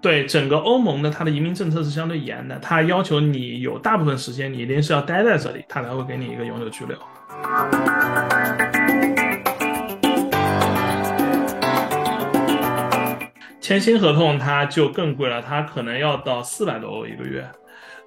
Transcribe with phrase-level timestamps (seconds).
[0.00, 6.96] 对整个欧盟的它的移民政策是相对严的，它要求你有大部分时间你一定是要待在这里，它才会给你一个永久居留。
[13.60, 17.46] 签新合同它就更贵了，它可能要到四百多欧一个月，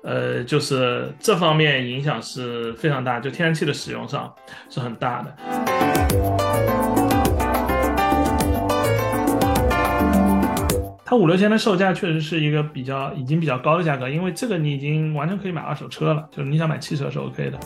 [0.03, 4.33] 呃，就是这方面影响是非常大，就天然气的使用上
[4.69, 6.52] 是很大的。
[11.13, 17.59] 它五六千的售价确实是一个比较已经比较高的价格，因为这个你已经完全可以买二手车了，就是你想买汽车是 OK 的。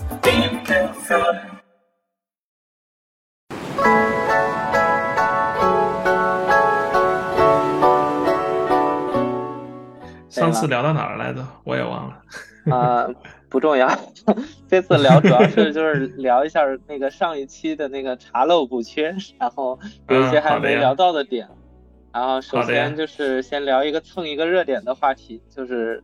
[10.27, 11.41] 上次聊到哪儿来着？
[11.63, 12.75] 我也忘了。
[12.75, 13.07] 啊，
[13.47, 13.89] 不重要。
[14.67, 21.47] 这次聊主要是就是聊一下那个上一期的那个查漏补缺，然后有一些还没聊到的点。
[22.17, 26.03] 然后首先就是先聊一个蹭一个热点的话题，就是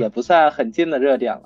[0.00, 1.42] 也不算很近的热点了，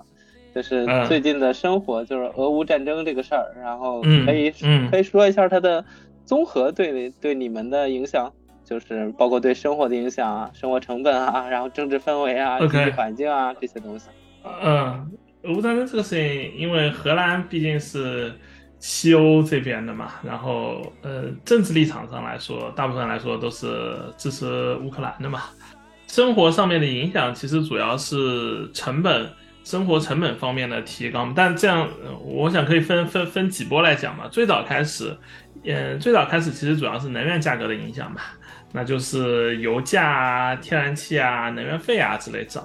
[0.55, 3.55] 就是最近的生活，就是俄乌战争这个事儿。
[3.61, 4.51] 然后可以
[4.91, 5.85] 可以说一下它的
[6.25, 8.33] 综合对对你们的影响。
[8.65, 14.09] 就是包括对生活的影响啊，生活成本啊，然后政治氛围啊，经济环境啊这些东西。
[14.43, 15.09] 嗯，
[15.45, 18.33] 俄乌战争这个事情，因为荷兰毕竟是
[18.79, 25.45] 西欧这边的嘛，然后呃，政治立场上来说，大部分来说都是支持乌克兰的嘛。
[26.07, 29.29] 生活上面的影响其实主要是成本，
[29.65, 31.33] 生活成本方面的提高。
[31.35, 31.89] 但这样，
[32.23, 34.29] 我想可以分分分几波来讲嘛。
[34.29, 35.17] 最早开始，
[35.65, 38.21] 嗯，最早开始其实主要是能源价格的影响嘛。
[38.73, 42.63] 那就是油价啊、天然气啊、能源费啊之类涨。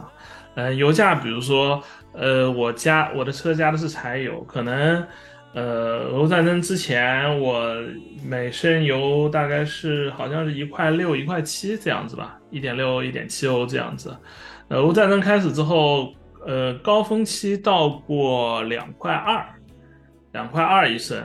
[0.55, 5.07] 嗯，油价，比如说，呃，我加我的车加的是柴油，可能，
[5.53, 7.75] 呃，俄乌战争之前我
[8.23, 14.15] 每升油大概是好像是一块六、一块七这样子吧，一点六、一点七欧这样子。
[14.69, 16.13] 俄乌战争开始之后，
[16.45, 19.45] 呃，高峰期到过两块二，
[20.31, 21.21] 两块二一升。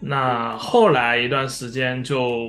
[0.00, 2.48] 那后来一段时间就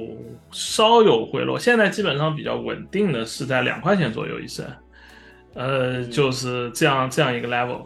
[0.52, 4.66] 稍有回落，现在基本上比较稳定的是在两块钱左右一升，
[5.54, 7.82] 呃，就是这样这样一个 level。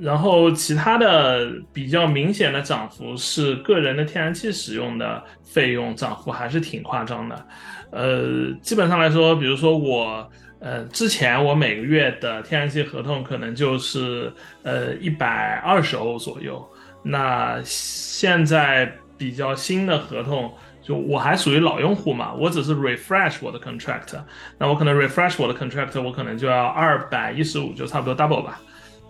[0.00, 7.46] 然后其他的比较明显的涨幅是个人的天然气使用的费用涨幅还是挺夸张的，
[7.90, 10.30] 呃，基本上来说，比如说我
[10.60, 16.66] 呃之前我每个月的天然气合同可能就是呃一百二十欧左右，
[17.02, 18.92] 那现在。
[19.20, 20.50] 比较新的合同，
[20.82, 24.18] 就我还属于老用户嘛，我只是 refresh 我的 contract，
[24.56, 28.58] 那我可能 refresh 我的 contract，我可能就要二百一十五，就差不多 double 吧。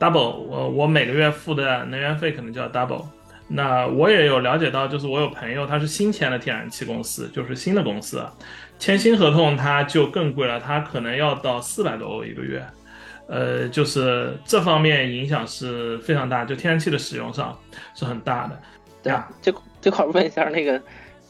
[0.00, 3.04] ，double，我我每个月付的能源费可能就要 double。
[3.46, 8.24] 那我也有了解到，就是我有朋友他是新签的天然气公司，就是新的公司，
[8.78, 12.64] 签新合同他就更贵了，他可能要到四百多欧一个月，
[13.26, 17.58] 呃，就是这方面影响是非常大，就天然气的使用上
[17.96, 18.56] 是很大的。
[19.02, 20.80] 对啊，这这块问一下，那个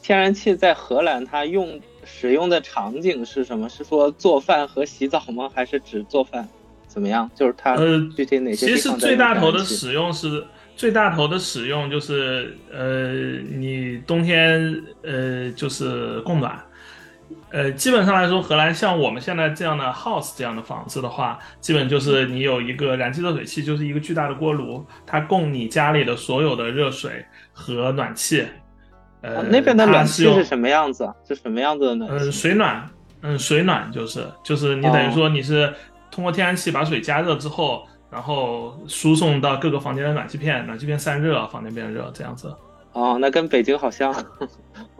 [0.03, 3.67] 天然气在荷兰，它用使用的场景是什么？
[3.67, 5.49] 是说做饭和洗澡吗？
[5.55, 6.47] 还是只做饭？
[6.91, 7.29] 怎么样？
[7.33, 8.67] 就是它呃，具体哪些？
[8.67, 10.43] 其实最大头的使用是
[10.75, 13.13] 最大头的使用就是呃，
[13.57, 16.59] 你冬天呃就是供暖。
[17.49, 28.45] 呃，基本上来说，荷兰像我们现在这样的 house 这样的房子的话，基本就是你有一个燃气热水器，就是一个巨大的锅炉，它供你家里的所有的热水和暖气。
[29.21, 31.09] 呃，那边的暖气是什么样子？
[31.27, 32.25] 是什么样子的暖气？
[32.25, 32.89] 嗯，水暖，
[33.21, 35.73] 嗯，水暖就是就是你等于说你是
[36.11, 42.53] 通过天然气把水加热之后，然后输送到各个房间的暖气片，暖气片散热，房间变热这样子。
[42.91, 44.13] 哦，那跟北京好像。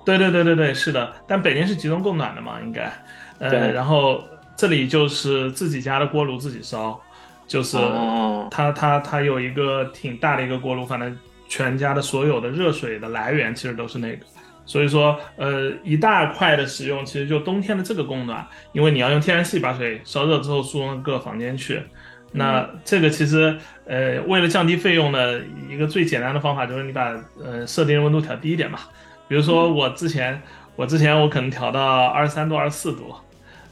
[0.06, 2.92] 对对对对对，是的，但北京是集中供暖的嘛，应该，
[3.38, 4.24] 呃，然后
[4.56, 7.00] 这里就是自己家的锅炉自己烧，
[7.46, 7.78] 就是
[8.50, 11.16] 它它它有一个挺大的一个锅炉，反正
[11.48, 14.26] 全家的所有的热水的来源其实都是那个，
[14.72, 21.82] 所以说呃一大块的使用其实就冬天的这个供暖，因为你要用天然气把水烧热之后输送各个房间去，
[22.32, 27.14] 那这个其实呃为了降低费用的一个最简单的方法就是你把
[27.44, 28.80] 呃设定温度调低一点嘛。
[29.28, 30.42] 比如说我之前，
[30.78, 33.14] 我之前我可能调到二十三度、二十四度，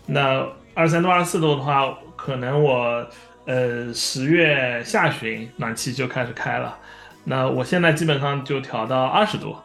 [0.06, 3.07] 那二十三度、二十四度的话，可能我
[3.45, 6.78] 呃十月下旬暖气就开始开了，
[7.24, 9.56] 那我现在基本上就调到二十度。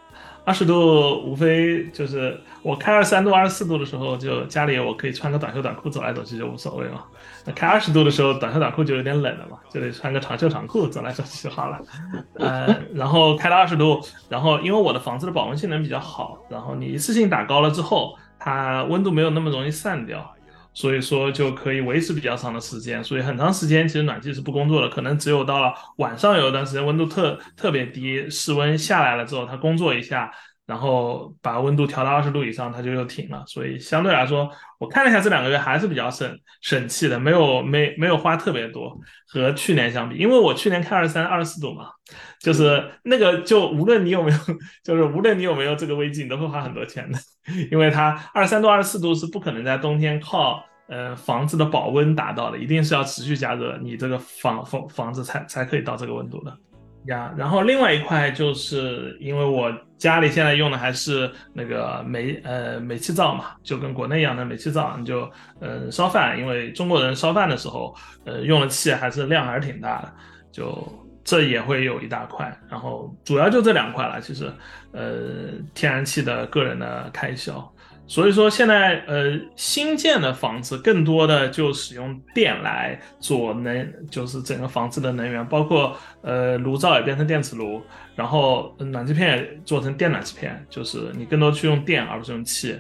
[0.44, 7.02] 二十度无非就是我开二十三度、二十四度的时候，就家里我可以穿个短袖短裤走来走去就无所谓嘛。
[7.46, 11.81] 那开二十度的时候，短袖短裤就有点冷了嘛，就得穿个长袖长裤走来走去就好了。
[12.35, 20.33] 呃，然后开到二十度，然后因为我的房子的保温性能比较好，然后你一次性打高了之后，它温度没有那么容易散掉。
[20.75, 23.03] 所以说就可以维持比较长的时间。
[23.03, 30.31] 所以很长时间其实暖气是不工作的，可能只有到了晚上有一段时间温度特特别低，室温下来了之后它工作一下。
[30.66, 33.44] 然后把温度调到二十度以上，它就又停了。
[33.46, 40.16] 所以相对来说，我看了一下这两个月还是比较省省气的，没有没没有花特别多和去年相比。
[40.16, 41.88] 因为我去年开二十三、二十四度嘛，
[42.40, 44.38] 就是那个就无论你有没有，
[44.82, 47.19] 就是无论你有没有这个危机，你都会花很多钱的。
[47.70, 56.56] 因为它二十三度、二十四度是不可能在冬天靠呃房子的保温达到的，一定是要持续加热，你这个房房房子才才可以到这个温度的。
[57.06, 65.30] 呀，然后另外一块就是因为我家里现在用的还是那个煤呃煤气灶嘛，就跟国内一样的煤气灶，你就
[65.60, 70.12] 呃烧饭，因为中国人烧饭的时候呃用的气还是量还是挺大的，
[70.50, 70.86] 就
[71.22, 74.52] 这也会有一大块，然后主要就这两块了，其实
[74.92, 77.74] 呃天然气的个人的开销。
[78.06, 87.82] 所以说现在呃新建的房子更多的就使用电来做能，就是整个房子的能源，包括呃炉灶也变成电磁炉，
[88.14, 92.78] 然后暖气片也做成电暖气片，就是你更多去用电而不是用气，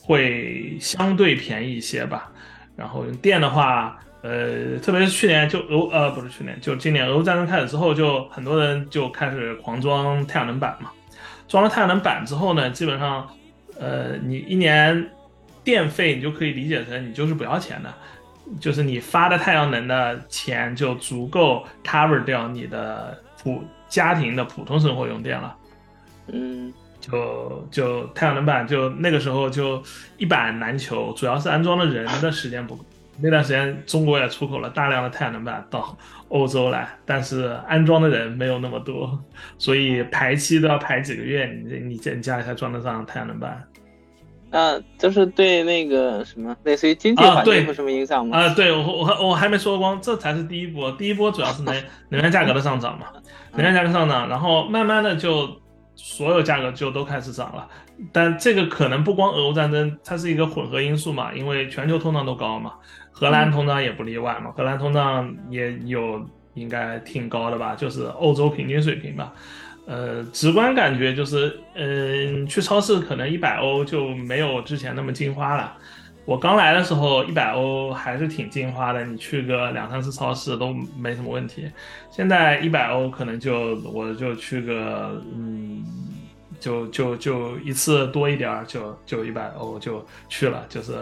[0.00, 2.32] 会相对便宜一些吧。
[2.74, 10.90] 然后用电的话，呃特别是去年就俄呃不是去年就今年俄乌战争开始之后，就很多人就开始狂装太阳能板嘛，
[11.46, 13.24] 装了太阳能板之后呢，基本上。
[13.78, 15.10] 呃，你一年
[15.62, 17.92] 电费你就可以理解成你就是不要钱的，
[18.60, 25.56] 就是你发的太阳能的钱就足够 cover 掉你的普家庭的普通生活用电了。
[26.28, 29.82] 嗯，就就太阳能板就那个时候就
[30.16, 32.84] 一板难求，主要是安装的人的时间不够。
[33.20, 35.96] 那段时间中国也出口了大量的太阳能板到
[36.34, 39.16] 欧洲来，但是安装的人没有那么多，
[39.56, 43.62] 所以排期都要排几个月，你你你家里才装得上太阳能板。
[44.50, 48.36] 啊，就是对那个什么，类似于经济环境有什么影响吗？
[48.36, 51.74] 啊，对我我我还没说光，这才是第一波，第一波主要是能
[52.10, 53.06] 能源价格的上涨嘛，
[53.52, 55.48] 能源价格上涨，然后慢慢的就
[55.96, 57.68] 所有价格就都开始涨了，
[58.12, 62.72] 但这个可能不光俄乌战争，它是一个混合因素嘛，因为全球通胀都高嘛。
[63.12, 66.20] 荷兰通胀也不例外嘛，荷兰通胀也有
[66.54, 69.32] 应该挺高的吧，就是欧洲平均水平吧。
[69.86, 75.76] 呃，直观感觉就是，嗯，去超市可能一百欧就没有之前那么金花了。
[76.24, 81.70] 我刚来的时候一百欧还是挺金花的，你去个两三次超市都没什么问题。
[82.10, 85.84] 现在一百欧可能就我就去个，嗯。
[86.60, 90.94] 就就就一次多一点儿，就就一百欧就去了，就是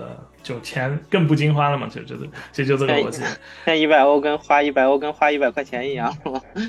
[0.43, 3.23] 就钱更不经花了嘛，就就是这就这个逻辑。
[3.65, 6.13] 像一百欧跟花一百欧跟花一百块钱一样，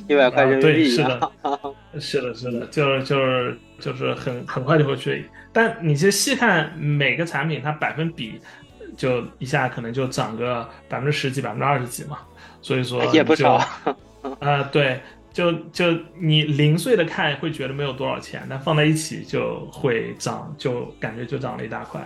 [0.08, 1.32] 一百块人民币一样。
[2.00, 5.28] 是的，是的，是的，就是就是就是很很快就会去。
[5.54, 8.42] 但你其实细看每个产品，它百分比
[8.98, 12.18] 就一下可能就涨个百分之十几、百分之二十几嘛，
[12.62, 13.64] 所以说也不少。
[14.40, 15.00] 啊，对。
[15.34, 15.86] 就就
[16.20, 22.00] 你零碎的看会觉得没有多少钱，但放在一起就会涨，就感觉就涨了一大块。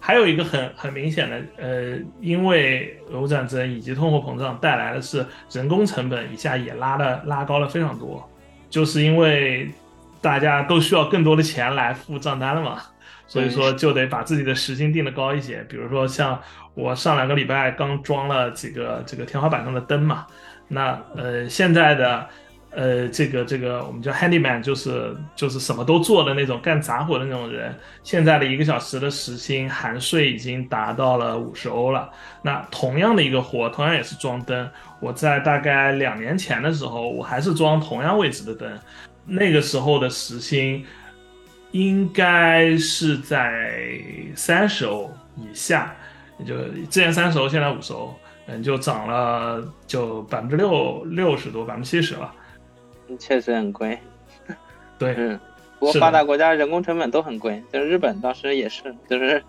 [0.00, 8.28] 还有一个很很明显的，呃，因为俄乌战争以及通货膨胀带来的是人工成本一下也拉了拉高了非常多，
[8.68, 9.70] 就是因为
[10.20, 12.78] 大家都需要更多的钱来付账单了嘛，
[13.26, 15.64] 所以说就得把自己的时薪定的高一些。
[15.68, 16.40] 比如说像
[16.74, 20.26] 我上两个礼拜刚装了几个这个天花板上的灯嘛。
[20.68, 22.28] 那呃，现在的
[22.70, 27.74] 呃，这个这个我们叫 handyman，就是就是什么都做的那种干杂活的那种人，
[28.04, 32.08] 现在的一个小时的时薪含税已经达到了五十欧了。
[32.42, 38.78] 那同样的一个活，同样也是装灯，我在大概两年前的时候，我还是装同样位置的灯，
[39.30, 40.84] 那个时候的时薪
[41.70, 43.80] 应该是在
[44.34, 45.96] 三十欧以下，
[46.38, 46.56] 也就
[46.90, 48.12] 之前三十欧，现在五十欧。
[48.52, 52.34] 嗯，就涨了，就百分之六六十多，百分之七十了。
[53.16, 53.96] 确实很贵。
[54.98, 55.38] 对，嗯，
[55.78, 59.40] 不过发达国家人工成本都很贵，就是日本当时也是，就是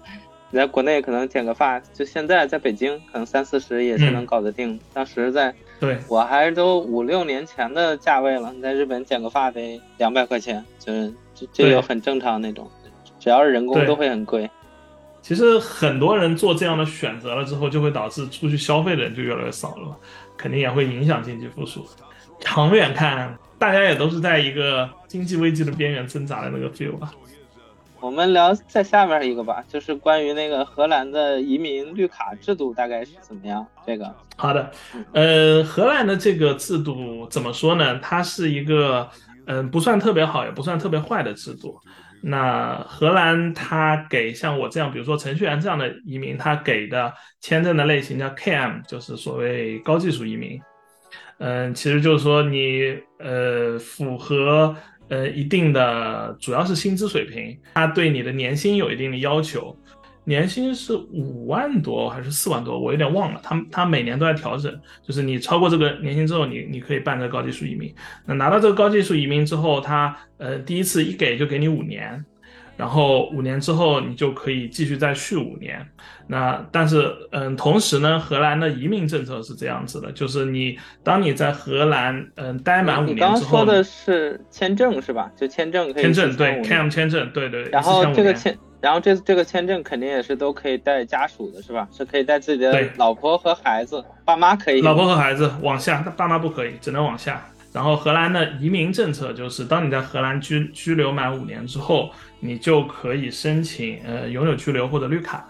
[0.51, 4.79] 你在国内可能剪个发，就现在在北京可能三四十也是能搞得定。
[4.93, 12.69] 当时在，对我还是都五六年前的价位了，你在日本剪个发得两百块钱，就是这这就很正常那种，
[13.19, 14.47] 只要是人工都会很贵。
[15.23, 19.97] 其实很多人做这样的选择了之后，就会导致出去消费的人就越来越少了，
[20.38, 21.83] 肯定也会影响经济复苏。
[22.39, 27.11] 长远看，大家也都是在一个经济危机的边缘挣扎的那个 feel 吧。
[28.01, 33.65] 我们聊在下面一个吧，就是关于那个荷兰的移民绿卡制度大概是怎么样？
[33.86, 34.72] 这个好的，
[35.13, 38.00] 呃，荷兰的这个制度怎么说呢？
[38.00, 39.08] 它是一个
[39.46, 41.79] 嗯，不算特别好，也不算特别坏的制度。
[42.24, 50.60] 那荷兰它给像我这样，比如说程序员这样的移民，它给的签证的类型叫 KM，就是所谓高技术移民。
[51.39, 54.75] 嗯，其实就是说你呃符合
[55.11, 59.75] 呃一定的，主要是薪资水平，它对你的年薪有一定的要求。
[60.23, 62.79] 年薪是五万多还是四万多？
[62.79, 63.41] 我有点忘了。
[63.43, 64.71] 他他每年都在调整，
[65.03, 67.93] 就是你超过这个年薪之后，你你可以办这个高技术移民。
[68.25, 72.23] 那拿到这个高技术移民之后，他呃第一次一给就给你五年，
[72.81, 75.85] 然后五年之后你就可以继续再续五年。
[76.25, 85.29] 那但是嗯，同时呢，荷兰的移民政策是这样子的，就是你当你在荷兰嗯待满五年之后，你刚说的是签证是吧？
[85.38, 87.69] 就签证可以签证对 CAM 签证对对。
[87.69, 88.57] 然后这个签。
[88.81, 91.88] 然后这这个签证肯定也是都可以带家属的，是吧？
[91.91, 94.81] 是可以带自己的老婆和孩子，爸妈可以。
[94.81, 97.45] 老婆和孩子往下，爸妈不可以，只能往下。
[97.71, 105.47] 然后荷兰的移民政策就是，当你在荷兰居居留满五年之后，你就可以申请呃永久居留或者绿卡。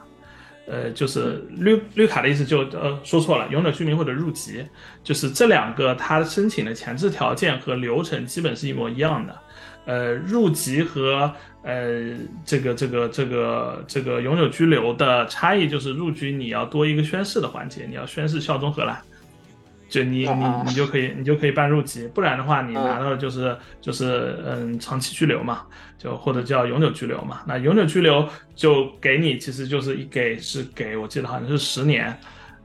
[0.68, 4.64] 呃，就是绿绿卡的意思就呃说错了，永久居民或者入籍，
[5.04, 9.36] 就是这两个它申请的前置条件和流程基本是一模一样的。
[9.86, 11.30] 呃，入籍和
[11.64, 12.14] 呃
[12.46, 19.02] 这个这个这个这个永久居留的差异就是入籍你要多一个宣誓的环节，你要宣誓效忠荷兰，
[19.92, 25.62] 就你你你就可以你就可以办入籍，不然的话你拿到的就是就是嗯长期居留嘛，
[26.00, 27.42] 就或者叫永久居留嘛。
[27.46, 32.18] 那永久居留就给你其实就是一给是给我记得好像是十年。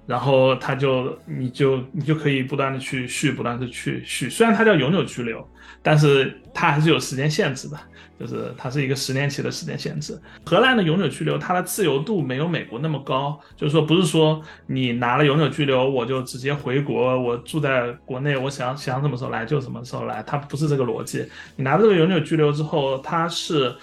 [0.06, 4.30] 然后他就，你就你就可以不断的去续，不断的去续。
[4.30, 5.44] 虽然它叫永久居留，
[5.82, 7.76] 但是它还是有时间限制的，
[8.18, 10.18] 就是它是一个十年期的时间限制。
[10.44, 21.26] 荷兰的永久居留，它的自由度没有美国那么高，就是说不是说你拿了永久居留我就直接回国，我住在国内，我想想什么时候来就什么时候来，它不是这个逻辑。
[21.56, 23.74] 你拿这个永久居留之后，它是。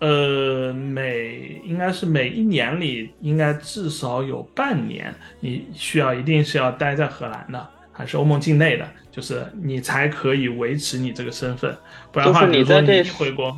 [0.00, 11.74] 呃，每应该是每一年里，应该至少有半年，你需要一定是要待在荷兰的，还是欧盟境内的，就是你才可以维持你这个身份。
[12.12, 13.56] 不然的话，你在这回国，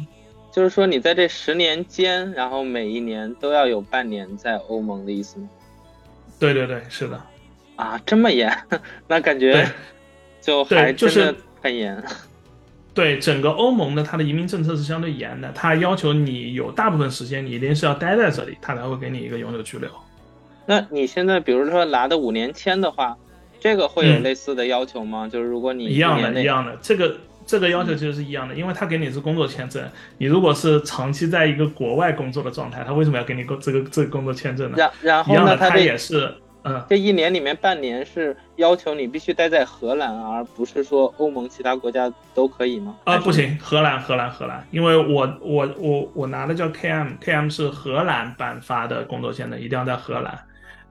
[0.56, 5.50] 就是说你在这十年间，然后每一年都要有半年在欧盟的意思吗？
[6.40, 7.22] 对对对，是的。
[7.76, 8.50] 啊，这么严？
[9.06, 9.70] 那感觉
[10.40, 12.02] 就还就是很严。
[12.94, 19.90] 对整个欧盟的它的移民政策是相对严的，它要求你有大部分时间你一定是要待在这里，它才会给你一个永久居留。
[20.64, 23.14] 那你现在比如说拿的五年签的话，
[23.60, 25.28] 这个会有类似的要求吗？
[25.28, 27.14] 就是如果你一样的，一样的，这个
[27.46, 29.82] 这个要求其实是一样的，因为他给你是工作签证，
[30.18, 34.76] 你如果是长期在一个国外工作的状态，他为什么要给你工这个这个工作签证呢？
[34.76, 36.34] 然然后呢，他也是。
[36.68, 42.96] 嗯，这一年里面半年是要求你必须待在荷兰，而不是说欧盟其他国家都可以吗？
[43.04, 50.36] 啊，不行，荷兰，荷兰，荷兰，因为我我我我拿的叫 KM，KM 是荷兰颁发的工作签证，一定要在荷兰。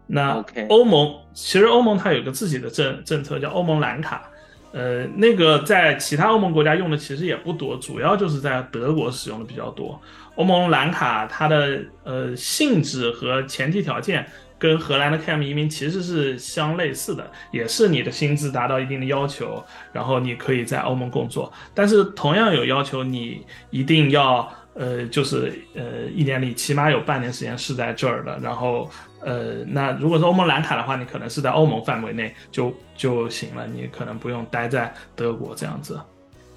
[0.08, 4.30] 那欧盟其实欧盟它有个自己的政政策叫欧盟蓝卡，
[4.76, 10.00] 呃，那个在其他欧盟国家用的其实也不多，主要就是在德国使用的比较多。
[10.36, 14.28] 欧盟蓝卡它的呃性质和前提条件。
[14.58, 21.52] 跟荷兰的 KM 移民其实是相类似的，也是你的薪资达到一定的要求，然后你可以在欧盟工作。
[21.74, 28.40] 但是同样有要求，你一定要呃，就是呃，一年里起码有半年时间是在这儿的。
[28.42, 28.90] 然后
[29.26, 36.00] 呃，那如果是欧盟蓝卡的话，你可能是在欧盟范围内就就行了，你可能不用待在德国这样子。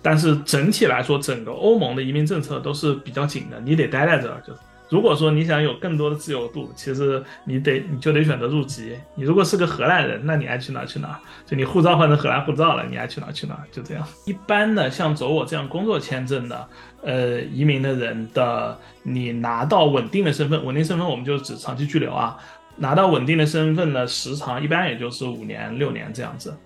[0.02, 4.60] 但是整体来说，整个欧盟的移民政策都是比较紧的，你得待在这儿就是。
[4.90, 8.96] 如果说你想有更多的自由度，其实你得你就得选择入籍。
[9.14, 14.02] 你如果是个荷兰人，那你爱去哪去哪，就你护照换成荷兰护照了，你爱去哪去哪，就这样。
[14.25, 16.68] 一般的像走我这样工作签证的，
[17.02, 22.38] 呃，移民的人的，你拿到稳定的身份，稳定身份我们就指长期居留啊，
[22.78, 26.56] 拿到稳定的身份呢时长一般也就是五年六年这样子。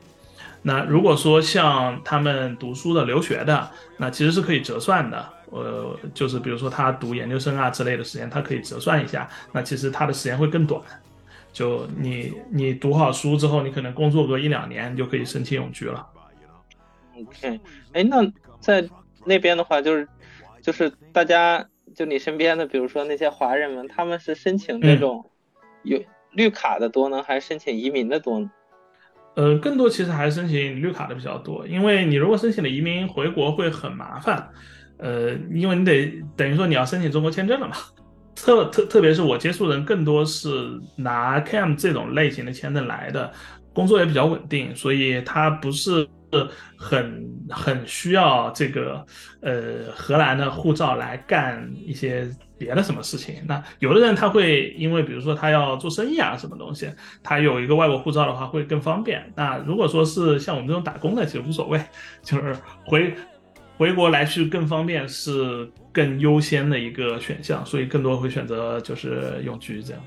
[0.63, 5.29] 那如果说像他们读书的、留学的，那其实是可以折算的。
[5.51, 10.81] 呃，就是比如说他读研究生啊之类的时间，他可以折算一下，那其实他的时间会更短。
[11.53, 16.07] 就你你读好书之后，你可能工作个一两年，你就可以申请永居了。
[17.19, 17.61] OK，
[17.93, 18.25] 哎，那
[18.61, 18.89] 在
[19.27, 20.09] 那边的话，就是
[20.63, 21.63] 就是大家
[21.95, 25.31] 就你身边的，比如说那些华人们，他们是申请这种
[25.85, 28.51] 有绿卡的多呢，还是申请移民的多呢？
[29.35, 34.49] 呃，更多其实还是申请绿卡的比较多，因为你如果申请了移民回国会很麻烦。
[34.99, 37.75] 呃，因为你得等于说你要申请中国签证了嘛，
[38.37, 40.49] 特特特别是我接触人更多是
[40.97, 43.33] 拿 KM 这种类型的签证来的，
[43.75, 46.07] 工作也比较稳定，所以他不是
[46.77, 49.05] 很很需要这个
[49.41, 53.37] 呃荷兰的护照来干一些别的什么事情。
[53.47, 56.91] 那有的人他会因为比如说他要做生意啊什么东西，
[57.23, 59.23] 他有一个外国护照的话会更方便。
[59.37, 61.79] 那如果说是像我们这种打工的，其实无所谓，
[62.23, 63.15] 就是回
[63.77, 70.03] 回国来去更方便是更优先的一个选项，所以更多会选择就是永居这样。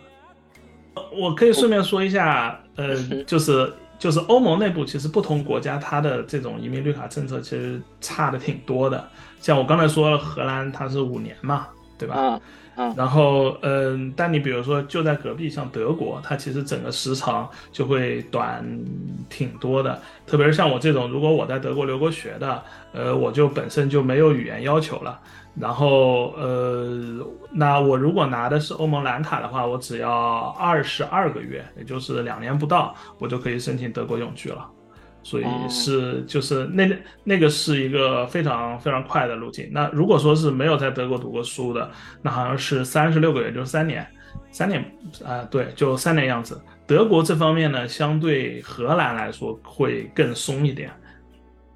[1.13, 3.71] 我可以顺便说一下，呃，就是。
[3.97, 9.07] 就是欧盟内部，其实不同国家它的这种移民绿卡政策其实差的挺多的。
[9.39, 12.15] 像我刚才说了，荷兰它是五年嘛，对吧？
[12.17, 12.41] 嗯
[12.77, 12.93] 嗯。
[12.97, 18.65] 然后，嗯，但你比如说就在隔壁，像德国，它其实整个时长就会短
[19.29, 20.01] 挺多的。
[20.27, 22.61] 特别是像我这种，如果我在德国留过学的，
[22.91, 25.19] 呃，我就本身就没有语言要求了。
[25.59, 34.69] 然后，呃，那我如果拿的是欧盟蓝卡的话，我只要二十二个月，也就是两年不到，我就可以申请德国永居了。
[35.23, 36.87] 所以是就是那
[37.23, 39.67] 那个是一个非常非常快的路径。
[39.71, 41.89] 那如果说是没有在德国读过书的，
[42.21, 44.05] 那好像是三十六个月，就是三年，
[44.51, 44.85] 三年
[45.25, 46.61] 啊，对，就三年样子。
[46.85, 50.91] 德国这方面呢，相对荷兰来说会更松一点。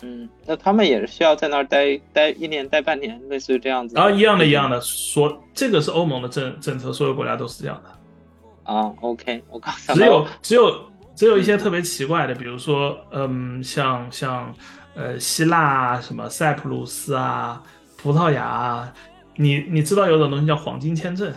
[0.02, 3.96] 嗯，那他们也是需要在那儿待待一年、待半年，类似于这样子。
[3.96, 4.80] 然后，一样的，一样的。
[4.82, 8.74] 说这个是欧盟的政政策，所有国家都是这样的。
[8.74, 14.54] 啊，OK，我刚只有只有 只有一些特别奇怪的，比如说，嗯，像像
[14.96, 17.62] 呃希腊啊，什么塞浦路斯啊、
[17.98, 18.94] 葡萄牙啊，
[19.36, 21.34] 你你知道有种东西叫黄金签证？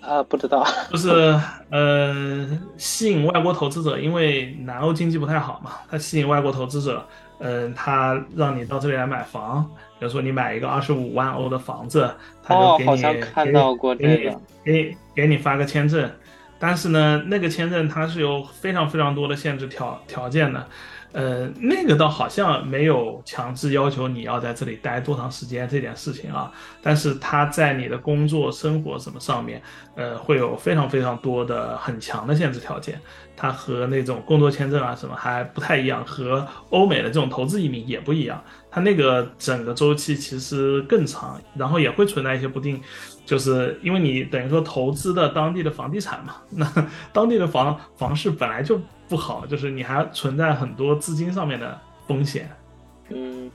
[0.00, 0.66] 啊，不知道。
[0.90, 1.10] 就是
[1.70, 2.46] 呃，
[2.76, 7.04] 吸引外国投资者，因为南欧经济不太好嘛，它吸引外国投资者。
[7.44, 9.68] 嗯，他让你到这里来买房，
[9.98, 12.08] 比如说你买一个二十五万欧的房子，
[12.42, 13.02] 他就给你
[13.98, 16.08] 给你给你给你发个签证，
[16.58, 20.64] 但是呢，那个签证它是有非常非常多的限制条条件的。
[21.12, 26.50] 呃，那个倒好像没有强制要求你要在这里待多长时间这件事情啊，
[26.82, 29.60] 但是他在你的工作、生活什么上面，
[29.94, 32.98] 呃，会有非常非常多的很强的限制条件。
[33.34, 38.42] 它和那种工作签证啊什么还不太一样，和欧美的这种投资移民也不一样。
[38.70, 42.80] 它那个整个周期其实更长，然后也会存在一些不定，
[43.26, 48.80] 就是因为你等于说投资的当地的房地产嘛，那当地的房房市本来就。
[49.12, 52.48] 不好，就是你还存在很多资金上面的风险。
[53.10, 53.50] 嗯，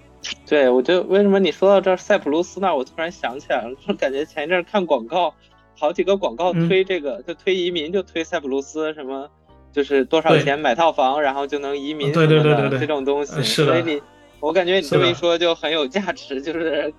[0.48, 5.34] 对，我就为什么你说到这儿塞浦路斯那，我突然想起来了，就感觉前一阵看广告，
[5.76, 9.28] 好几个广告推这个，就推移民，就推塞浦路斯什么，
[9.72, 13.42] 就是多少钱买套房，然后就能移民，对对对对对，这种东西。
[13.42, 13.72] 是的。
[13.72, 14.00] 所以你，
[14.40, 16.94] 我感觉你这么一说就很有价值，就是。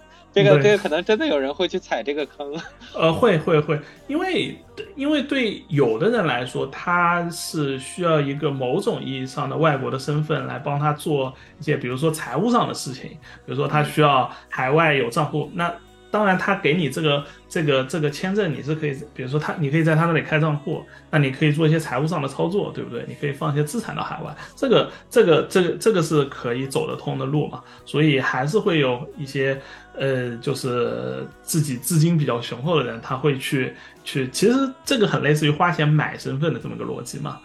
[0.45, 2.55] 这个这个可能真的有人会去踩这个坑，
[2.95, 4.57] 呃，会会会，因为
[4.97, 15.73] 因为对有的人来说，他是需要一个某种意义上的外国的身份来帮他做一些，比如说财务上的事情，比如说他需要海外有账户，那。
[16.11, 23.05] 当然，他给你这个这个这个签证，你是可以，比如说他，你可以在他那里开账户，那你可以做一些财务上的操作，对不对？
[23.07, 27.63] 你可以放一些资产到海外，这个这个这个这个是可以走得通的路嘛？
[27.85, 29.61] 所以还是会有一些
[29.99, 37.39] 呃，就是自己资金比较雄厚的人，他会去去，其实这个很类似于花钱买身份的这么个逻辑嘛。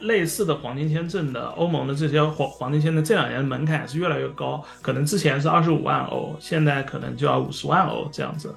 [0.00, 8.54] 类似的黄金签证的欧盟的这些黄黄金签证，这两年门槛是越来越高，可能之前是二十五万欧，现在可能就要五十万欧这样子。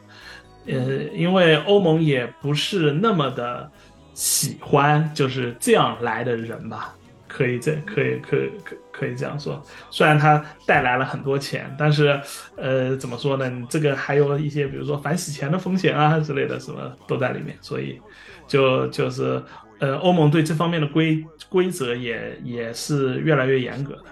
[0.66, 0.74] 呃，
[1.14, 3.70] 因为欧盟也不是那么的
[4.14, 6.96] 喜欢就是这样来的人吧，
[7.28, 9.62] 可以这可以可可可以这样说。
[9.92, 12.18] 虽然它带来了很多钱，但是
[12.56, 13.50] 呃怎么说呢？
[13.50, 18.00] 你这个还有一些比如说反洗钱的风险啊之类的什么都在里面，所以
[18.48, 19.44] 就就是。
[19.84, 24.04] 呃，欧盟对这方面的规规则也也是越来越严格的。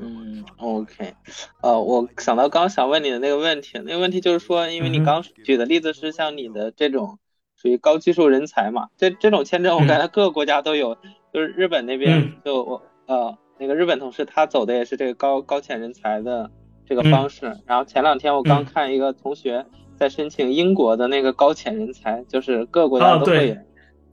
[0.00, 1.14] 嗯，OK，
[1.62, 7.20] 呃，我想到刚想问你的那个问题，那个问题就是说，因为你刚举的例子是像你的这种
[7.54, 10.96] 属于高技术人才嘛，这这种签证我感觉各个国家都有，
[11.32, 16.50] 就是日本那边就我呃那个日本同事他走的也是这个高高潜人才的
[16.84, 19.64] 这个方式，然后前两天我刚看一个同学
[19.96, 23.56] 在申请英国的那个高潜人才，就是各个国家都会有。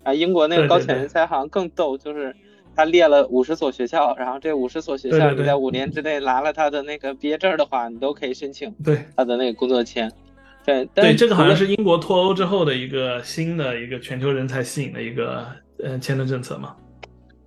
[0.06, 2.34] 啊，英国那个高潜人才好像更逗，就是
[2.76, 10.12] 他列了五十所学校，然后这五十所学校你在五年之内拿了他的那个毕业证的话，你都可以申请对他的那个工作签。
[10.64, 15.46] 对对，这个好像是英国脱欧之后的一个新的一个全球人才吸引的一个
[15.84, 16.76] 呃签证政策嘛。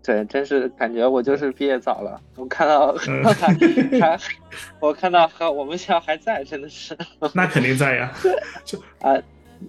[0.02, 2.92] 对，真是感觉我就是毕业早了，我看到
[4.00, 4.18] 还
[4.80, 6.96] 我看到和我们学校还在，真的是。
[7.34, 8.12] 那肯定在呀，
[8.64, 9.14] 就啊。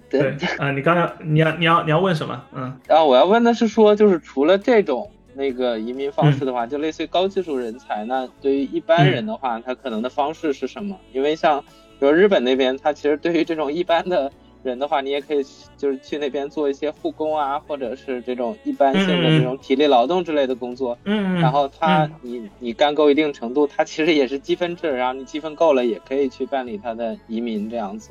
[0.09, 2.41] 对啊，你刚才你要你要你要问什么？
[2.53, 8.03] 嗯，然后，我要问的是说，就是除了这种那个移民方式的话，就类似于高技术人才。
[8.05, 10.97] 那对于一般人的话，他可能的方式是什么？
[11.13, 11.61] 因为像
[11.99, 14.31] 比如日本那边，他其实对于这种一般的。
[14.61, 15.41] 人的话，你也可以
[15.77, 20.97] 就是去那边做一些护工啊，或者是这种一般性的这种体力劳动之类的工作。
[21.05, 28.09] 嗯然后他，你你干够一定程度，他其实也是积分制，然后你积分够了，也可以去办理他的移民这样子。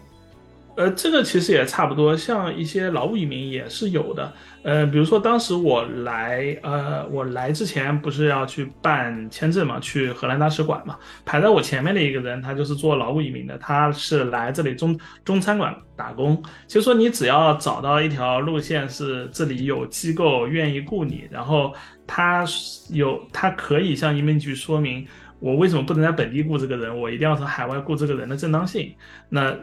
[0.78, 4.32] 呃，这个其实也差不多，像一些劳务移民也是有的。
[4.62, 16.40] 呃，比如说当时我来，呃，我来之前不是要去办签证嘛，去荷兰大使馆嘛，排在我前面的一个人，他就是做劳务移民的，他是来这里中中餐馆打工。
[16.68, 21.74] 其实说你只要找到一条路线是这里有机构愿意雇你，然后
[22.06, 22.44] 他
[22.90, 25.04] 有他可以向移民局说明
[25.40, 28.94] 我为什么不能在本地雇这个人，我一定要从海外雇这个人的正当性。
[29.28, 29.56] 那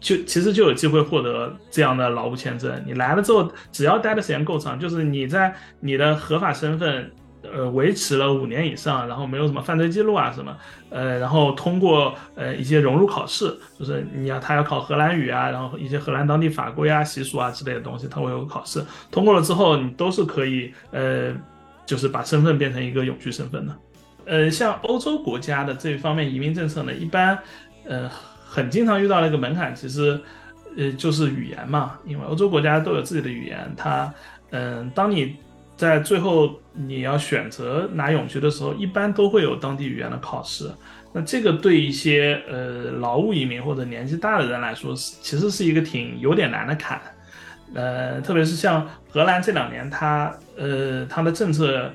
[0.00, 2.72] 就其实就有机会获得这样的劳务签证。
[2.86, 7.10] 你来了之后，只要待的时间够长，就是你在你的合法身份，
[7.42, 10.56] 呃，维持了五年以上，然后没有什么犯罪记录啊什么，
[10.90, 18.80] 呃，然后通过呃一些融入考试，就是你要他要考荷兰语啊，然后一些荷兰当地法规啊、习俗啊之类的东西，他会有考试。
[19.10, 21.34] 通过了之后，你都是可以呃，
[21.84, 23.76] 就是把身份变成一个永居身份的。
[24.26, 27.36] 呃，像欧洲国家的这一方面移民政策呢，一般
[27.88, 28.08] 呃。
[28.54, 30.20] 很经常遇到的一个门槛，其实，
[30.76, 31.98] 呃，就是语言嘛。
[32.06, 34.14] 因为欧洲国家都有自己的语言，它，
[34.50, 35.34] 嗯，当你
[35.76, 40.70] 在最后你要选择拿永居的时候，一般都会有当地语言的考试。
[41.12, 47.00] 那这个对一些呃劳务移民或者年纪大的人来说，其实是一个挺有点难的坎。
[47.74, 51.90] 呃，特别是像荷兰这两年，它呃它的政策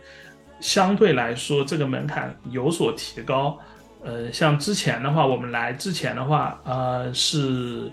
[0.60, 3.58] 相对来说这个门槛有所提高。
[4.04, 7.92] 呃，像之前的话，我们来之前的话，呃，是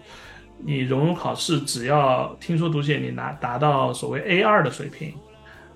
[0.59, 5.15] 你融入考试，只要听说读写你拿达到所谓 A 二的水平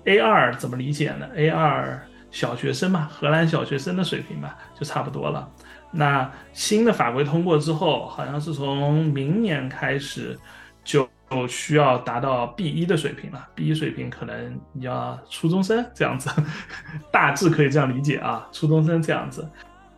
[0.05, 5.49] ，A 二怎么理解呢？A 二小学生嘛，荷兰小学生的水平嘛，就差不多了。
[5.91, 10.39] 那新的法规通过之后，好像是从明年开始
[10.83, 11.09] 就
[11.49, 13.47] 需要达到 B 一的水平了。
[13.53, 16.29] B 一水平可能你要初中生这样子，
[17.11, 19.45] 大致可以这样理解啊，初中生这样子。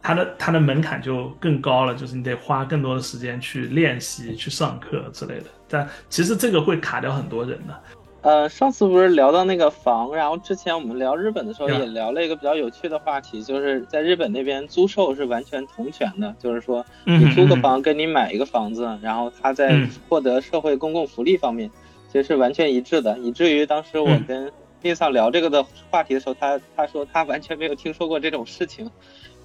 [0.03, 5.45] 它的它的门槛就更高了，就是你得花更多的时间去练习、去上课之类的。
[5.69, 7.79] 但其实这个会卡掉很多人的。
[8.21, 21.69] 呃，上次不是聊到那个房，然后之前我们聊日本的时候也聊了一个比较有趣的话题，就是在日本那边租售是完全同权的，就是说你租个房跟你买一个房子，然后他在获得社会公共福利方面
[22.07, 24.49] 其实是完全一致的，以至于当时我跟
[24.81, 28.89] 丽桑聊这个的话题的时候，他他说他完全没有听说过这种事情。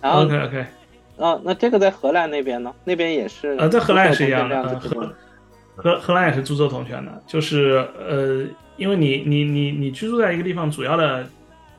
[0.01, 0.67] 然后 OK OK，
[1.19, 2.73] 啊，那这个在荷兰那边呢？
[2.85, 5.15] 那边也是呃，在荷兰也是一样的，荷
[5.77, 8.45] 荷荷兰也是租售同权的，就是呃，
[8.77, 11.27] 因为你你你你居住在一个地方，主要的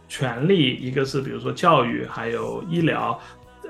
[0.08, 3.20] 权利一个是比如说教育，还有医疗，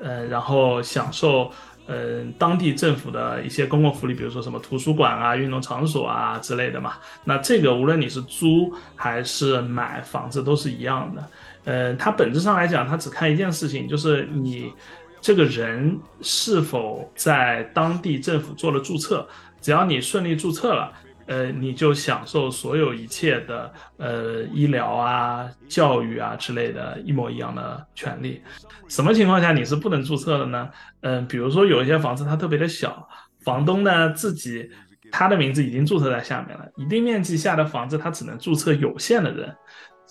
[0.01, 1.51] 呃，然后享受
[1.87, 6.93] 嗯当地政府的一些公共福利，比如说什么图书馆啊、运动场所啊之类的嘛。
[7.23, 11.23] 那这个无论你是租还是买房子都是一样的。
[11.69, 14.73] 呃，它本质上来讲，它只看一件事情，就是你
[15.21, 19.27] 这个人是否在当地政府做了注册。
[19.61, 20.91] 只要你顺利注册了，
[21.27, 28.41] 呃，你就享受所有一切的呃医疗啊、教育啊之类的一模一样的权利。
[28.87, 30.67] 什么情况下你是不能注册的呢？
[31.01, 33.07] 嗯，比如说有一些房子它特别的小，
[33.43, 34.67] 房东呢自己
[35.11, 39.55] 他的名字已经注册在下面了，一定面积下的房子他只能注册有限的人。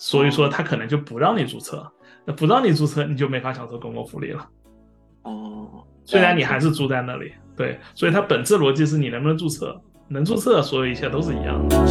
[0.01, 1.85] 所以说他可能就不让你注册，
[2.23, 4.47] 那不让你注册，你就没法享受公共福利了。
[5.23, 5.67] 哦，
[6.05, 11.85] 虽然你还是住在那里，对，所以它本质逻辑是你能不能注册，能注册，所有一切都是一样的。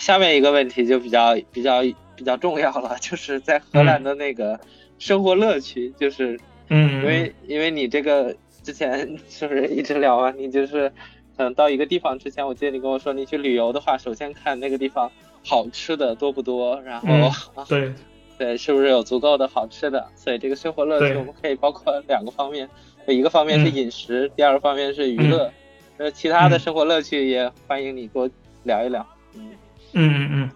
[0.00, 1.82] 下面一个问题就比较比较
[2.16, 4.58] 比较重要了， 就是在荷兰的那个
[4.98, 8.34] 生活乐趣，就是，嗯，因为因为你这个
[8.64, 10.90] 之前就是一直聊啊，你就是，
[11.36, 15.12] 嗯，到一个地方之前，我记得你跟我说，你去旅游的话，首先看那个地方
[15.44, 17.06] 好吃的多不多，然后
[17.68, 17.92] 对。
[18.38, 22.66] 对，是不是有足够的好吃的，所以这个生活乐趣我们可以包括两个方面，
[23.06, 25.52] 一个方面是饮食，第二个方面是娱乐，
[25.98, 28.30] 呃，其他的生活乐趣也欢迎你多
[28.62, 29.50] 聊一聊，嗯。
[29.92, 30.50] 嗯嗯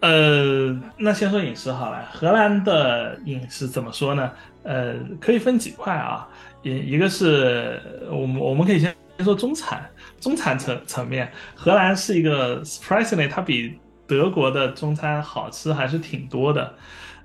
[0.00, 2.04] 嗯，呃，那先说饮食好了。
[2.12, 4.30] 荷兰的饮食怎么说呢？
[4.62, 6.28] 呃，可以分几块啊。
[6.62, 9.88] 一一个是我们我们可以先先说中产，
[10.20, 16.74] 中产层层面，荷兰是一个 surprisingly，它比德国的中餐好吃还是挺多的。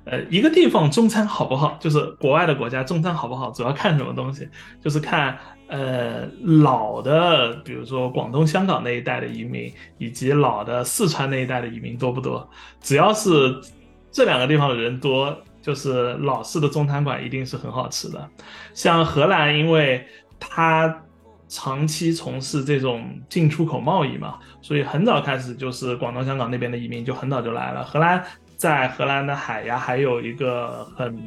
[0.06, 4.48] 呃，一个地方中餐好不好，就是国外的国家中餐好不好，主要看什么东西，
[4.82, 5.38] 就是看
[5.69, 12.45] 呃老的，比如说广东、香港那一代的移民，以及老的四川那一代的移民多不多。
[12.82, 13.55] 只要是
[14.12, 18.29] 这两个地方的人多，就是老式的中餐馆一定是很好吃的。
[18.73, 20.05] 像荷兰，因为
[20.39, 21.03] 它
[21.47, 27.84] 长期从事这种进出口贸易嘛，所以很早开始就是广东、香港那边的移民就很早就来了。
[27.84, 28.23] 荷兰。
[28.60, 31.17] 在荷兰的海牙还有一个很，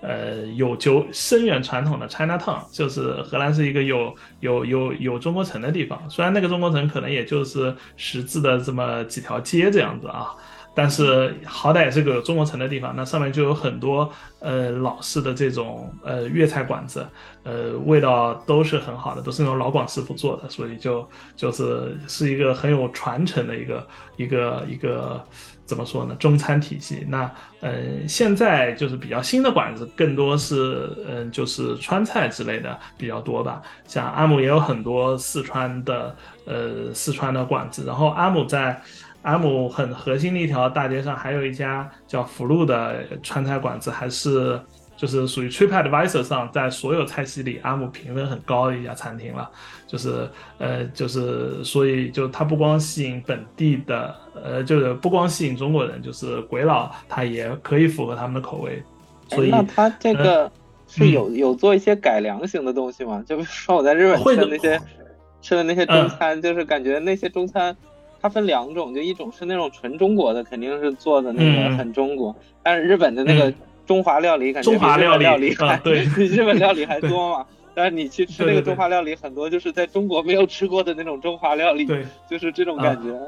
[0.00, 6.00] 呃，有久深远传统的 China Town，就是荷兰是一个有有有有中国城的地方。
[6.08, 10.28] 虽然那个中国城可能也就是十字的这么几条街这样子啊，
[10.72, 12.94] 但是好歹是个中国城的地方。
[12.94, 14.08] 那上面就有很多
[14.38, 17.04] 呃老式的这种呃粤菜馆子，
[17.42, 25.20] 呃，味道都是很好的，都是那种老广师傅做的，所以就就是是一个很有传承的一个一个一个。
[25.68, 26.16] 怎么说呢？
[26.18, 33.60] 中餐体系，那嗯，现在就是比较新的馆子，更多是嗯，就是川菜之类的比较多吧。
[33.86, 38.80] 像阿姆也有很多四川的呃四川的馆子，然后阿姆在
[39.20, 44.58] 阿姆很核心的一条大街上，还有一家叫福禄的川菜馆子，还是。
[44.98, 49.48] 就是属于 TripAdvisor 上，在所有菜系里，阿姆评分很高的一家餐厅了。
[49.86, 58.82] 就是，呃，就是，所以就它不光吸引本地的，呃，就是不光吸引中国人，就是鬼佬他也可以符合他们的口味。
[59.28, 60.50] 所以，那他这个
[60.88, 63.22] 是有有做一些改良型的东西吗？
[63.24, 64.80] 就比如说我在日本吃的那些
[65.40, 67.74] 吃的那些中餐，就是感觉那些中餐
[68.20, 72.34] 它分两种，就一种是那种纯中国的，肯定是做的那个很中国，
[72.64, 73.54] 但是日本的那个。
[73.88, 77.46] 中华料理感觉中华料理还对比 日本料理还多嘛？
[77.74, 83.18] 但是你去吃那个中华料理，很多就是在中国没有吃过的那种中华料理，对，就是这种感觉。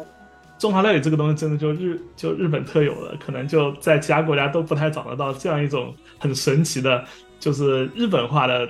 [0.59, 7.03] 中华料理这个东西真的就日就日本特有的，可能就在其他国家都不太找得到这样一种很神奇的，
[7.39, 8.69] 就是日本化的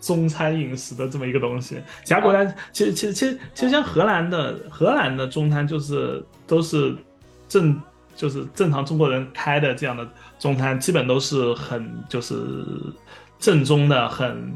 [0.00, 1.76] 中餐饮食的这么一个东西。
[2.02, 6.96] 其他国家其实其实其实其实像荷兰的荷兰的中餐就是都是
[7.48, 7.80] 正
[8.16, 10.08] 就是正常中国人开的这样的。
[10.38, 12.34] 中餐基本都是很就是
[13.38, 14.52] 正宗的，很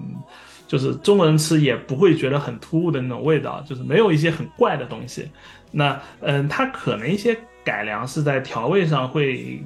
[0.68, 5.28] 就是中国人吃也不会觉得很突兀的那种味道，就是没有一些很怪的东西。
[5.70, 9.64] 那嗯，它可能一些改良是在调味上会，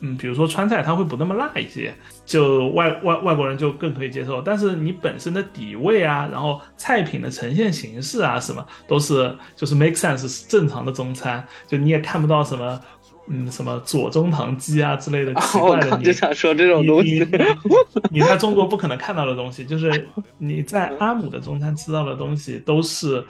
[0.00, 4.40] 嗯，比如说川菜它会不那么辣一些，就外外外国人就更可以接受。
[4.42, 12.80] 但是你本身的底味啊，然后菜品的呈现形式啊，什么都是就是 make sense 是正常的中餐，就你也看不到什么。
[13.28, 17.26] 嗯，什么左宗棠鸡啊之类的奇怪的，你就想说这种东西，
[18.10, 20.08] 你在中国不可能看到的东西，就是
[20.38, 23.24] 你在阿姆的中餐吃到的东西，都是，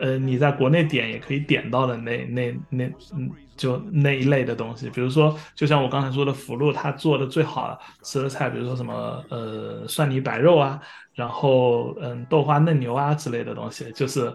[0.00, 4.88] 呃，你在国内点也可以点到的那那那嗯，就那一类的东西。
[4.90, 10.80] 比如说，就像我刚才说的福禄，他做的最好吃的菜，比如说什么呃蒜泥白肉啊，
[11.14, 14.32] 然后嗯豆花嫩牛啊之类的东西，就是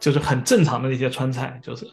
[0.00, 1.86] 就是很正常的那些川菜，就是。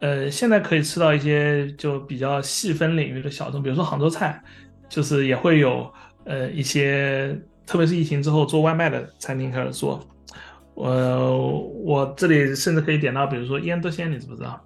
[0.00, 4.42] 呃，现在可以吃到一些就比较细分领域的小众，比如说杭州菜，
[4.88, 5.90] 就是也会有
[6.24, 10.06] 呃一些，特别是疫情之后做外卖的餐厅开始做。
[10.74, 14.62] 我我这里甚至可以点到，比如说腌笃鲜，你知不知道？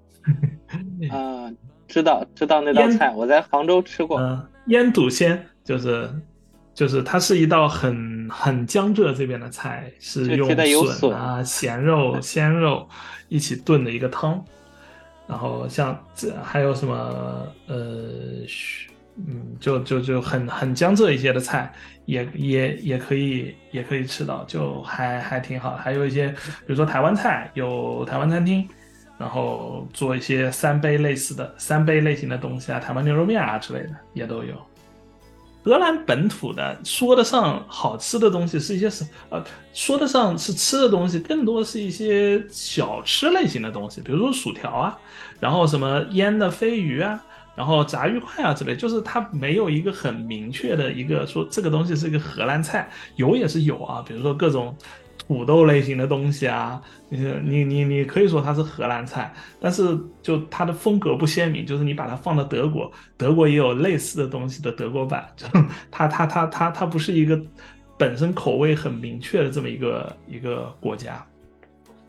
[1.10, 1.48] 啊，
[1.86, 4.18] 知道知道那道菜，我在杭州吃过。
[4.20, 6.10] 嗯，腌笃鲜就是
[6.74, 12.88] 就是它是一道很很江浙这边的菜，是用笋啊、咸肉、 鲜肉
[13.28, 14.44] 一起炖的一个汤。
[15.30, 18.44] 然后像这还有什么呃，
[19.14, 21.72] 嗯，就就就很很江浙一些的菜，
[22.04, 25.76] 也也也可以也可以吃到，就还还挺好。
[25.76, 28.68] 还有一些，比如说台湾菜，有台湾餐厅，
[29.18, 34.54] 然后做一些三杯类似的三杯类型的东西啊，台湾牛肉面啊之类的也都有。
[35.62, 39.42] 荷兰本土的说得上好吃的东西是一些什呃，
[39.72, 44.98] 说得上是吃的东西，更多是一些小吃类型的东西，比如说薯条啊，
[45.38, 47.22] 然后什么腌的飞鱼啊，
[47.54, 54.74] 然后炸鱼块啊之类，就是它没有一个很明确的一个说这个东西是一个荷兰菜，有也是有啊，比如说各种。
[55.30, 65.46] 土豆类型的东西啊，你你你你可以说它是荷兰菜，但是就它的风格不鲜明，就是你把它放到德国，德国也有类似的东西的德国版，就
[65.88, 67.40] 它它它它它不是一个
[67.96, 71.24] 本身口味很明确的这么一个一个国家。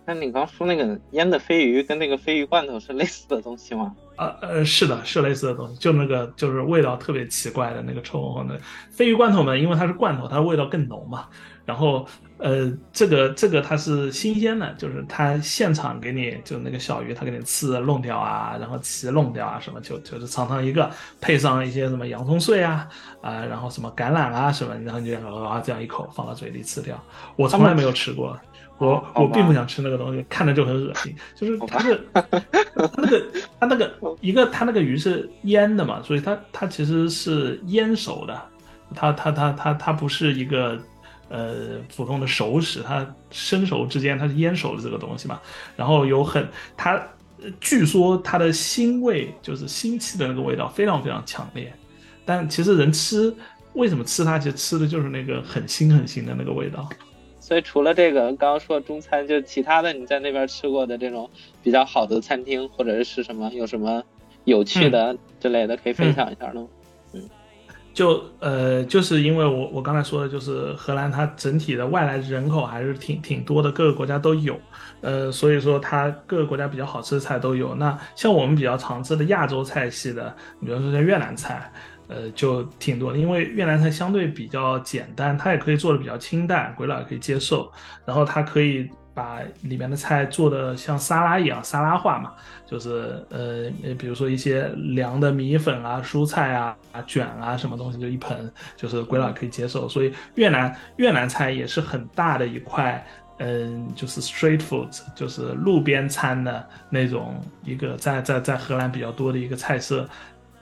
[0.04, 3.96] 那你刚说那个腌的鲱鱼跟那个鲱鱼罐头是类似的东西吗？
[4.18, 8.60] 呃呃，是的，是类似的东西，就那个就是味道特别奇怪的那个臭烘烘的
[8.98, 11.28] 鲱鱼罐头嘛，因为它是罐头，它的味道更浓嘛。
[11.64, 12.06] 然后
[12.42, 20.90] 呃，这个这个它是新鲜的，就是它现场给你就那个小鱼，它给你刺弄掉啊，然后鳍弄掉啊什么，就就是尝尝一个，
[21.22, 22.88] 配上一些什么洋葱碎啊
[23.22, 27.02] 啊，然后什么橄榄啊什么，然后你就啊这样一口放到嘴里吃掉。
[27.36, 28.38] 我从来没有吃过。
[28.80, 31.16] 我我并不想吃那个东西，看着就很恶心。
[31.36, 33.26] 就是它是 它那个
[33.60, 38.42] 它那个一个它那个鱼是腌的嘛，所以它它其实是腌熟的，
[38.96, 40.80] 它它它它它不是一个
[41.32, 45.39] 呃普通的熟食，它生熟之间它是烟熟的这个东西嘛。
[45.76, 47.02] 然后有很它
[47.60, 51.74] 据说它的腥味就是腥气的那个味道非常非常强烈，
[52.26, 53.34] 但其实人吃
[53.74, 56.88] 为什么吃它，其实吃的就是那个很腥很腥的那个味道。
[57.39, 61.28] 所以除了这个刚刚说的中餐，就其他的你在那边吃过的这种
[61.63, 64.04] 比较好的餐厅，或者是什么有什么
[64.44, 66.62] 有趣的之类的，可以分享一下呢？
[66.62, 66.67] 嗯，
[67.94, 74.60] 就呃，就是因为我我刚才说的，就是荷兰它整体的外来人口还是挺挺多的，各个国家都有，
[75.02, 77.76] 呃，所以说它各个国家比较好吃的菜都有。
[77.76, 81.72] 那像我们比较常吃的亚洲菜系的，比如说像越南菜。
[82.08, 87.72] 呃，就挺多的，因为越南菜相对比较简单，它也可以做的比较清淡，鬼佬也可以接受。
[88.06, 92.34] 然后它可以把里面的菜做的像沙拉一样沙拉化嘛，
[92.65, 99.88] 就是呃，比如说一些凉的米粉啊、蔬菜啊、卷啊什么东西，就一盆，就是鬼佬可以接受。
[99.89, 103.06] 所以越南越南菜也是很大的一块，
[103.38, 110.08] 嗯，就是 street food，就是路边餐的那种一个在在在荷兰比较多的一个菜色。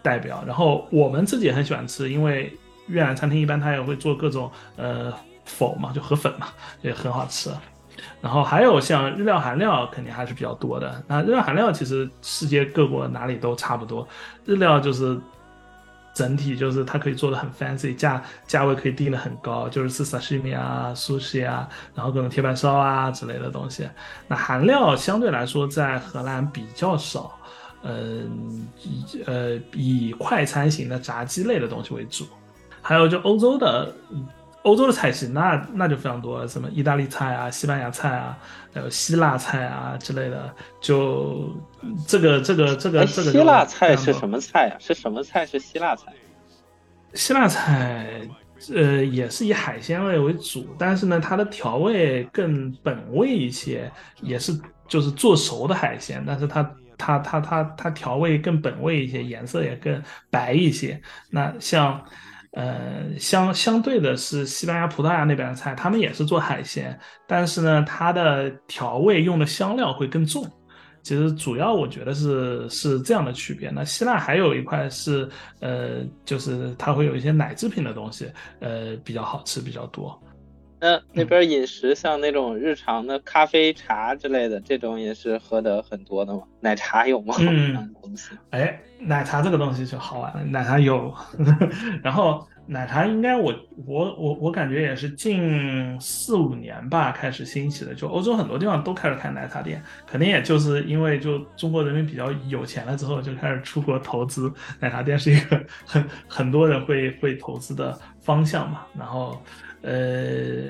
[0.01, 2.57] 代表，然后我们自己也很喜欢吃，因为
[2.87, 6.47] 越南餐厅一般他也会做各种呃否嘛，就河粉嘛，
[6.81, 7.51] 也很好吃。
[8.21, 11.03] 然后还有像日料、韩料，肯定还是比较多的。
[11.07, 14.07] 那日料、韩料其实世界各国哪里都差不多。
[14.45, 15.19] 日料就是
[16.13, 23.87] 整体就是它可以做的很 fancy，价价位可以定的很高，就是吃 sashimi 啊、sushi 啊，然后各种铁板烧啊之类的东西。
[24.27, 27.35] 那韩料相对来说在荷兰比较少。
[27.81, 28.67] 嗯，
[29.25, 32.25] 呃以快餐型的炸鸡类的东西为主，
[32.81, 33.89] 还有就欧洲的
[34.63, 38.37] 欧洲的菜系，那那就非常多，什么意大利菜啊、西班牙菜啊，
[38.73, 40.53] 还有希腊菜啊之类的。
[40.81, 41.55] 就
[42.07, 44.75] 这个这个这个这个希腊菜是什么菜呀？
[44.79, 46.13] 是什么菜是希腊菜？
[47.13, 48.21] 希腊菜
[48.73, 53.91] 呃也是以海鲜类为主，但是呢它的调味更本味一些，
[54.21, 54.53] 也是
[54.87, 56.69] 就是做熟的海鲜，但是它。
[57.01, 61.01] 它它它它调味更本味一些，颜色也更白一些。
[61.29, 62.03] 那像，
[62.51, 70.45] 呃，相相对的是西班牙、葡萄牙那边的菜，他们也是做海鲜，但是呢，它的调味用的香料会更重。
[71.01, 73.69] 其实主要我觉得是是这样的区别。
[73.69, 75.29] 那希腊还有一块是，
[75.61, 80.21] 呃，就是它会有一些奶制品的东西，呃，比较好吃比较多。
[80.81, 86.43] 那那边饮食像那种日常的咖啡、茶之类的，这种也是喝的很多的吗？
[86.61, 87.35] 奶茶有吗？
[87.39, 87.93] 嗯，
[88.51, 90.43] 哎，奶茶这个东西就好玩了。
[90.45, 91.13] 奶茶有，
[92.01, 93.53] 然后奶茶应该我
[93.85, 109.41] 我我我感觉也是近四五年吧开始兴起的，就欧洲很多地方都开始开奶茶店，肯定也就是因为就中国人民比较有钱了之后，就开始出国投资，奶茶店是一个很很多人会会投资的方向嘛，然后。
[109.81, 110.61] 呃，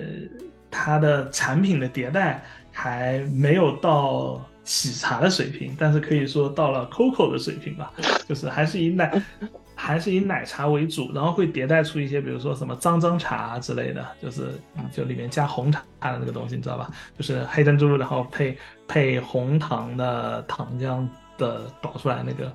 [0.70, 7.92] 它的产品的迭代还没有到喜茶的水平，但是可以说到了 COCO 的水平吧，
[8.28, 9.22] 就是还是以奶，
[9.74, 14.52] 还是以奶茶为主，然后会迭代出一些，比如说什么脏脏茶之类的，就是
[14.92, 16.92] 就里面加红茶的那个东西，你知道吧？
[17.18, 18.56] 就是黑珍珠，然后配
[18.88, 22.54] 配红糖的糖浆的倒出来那个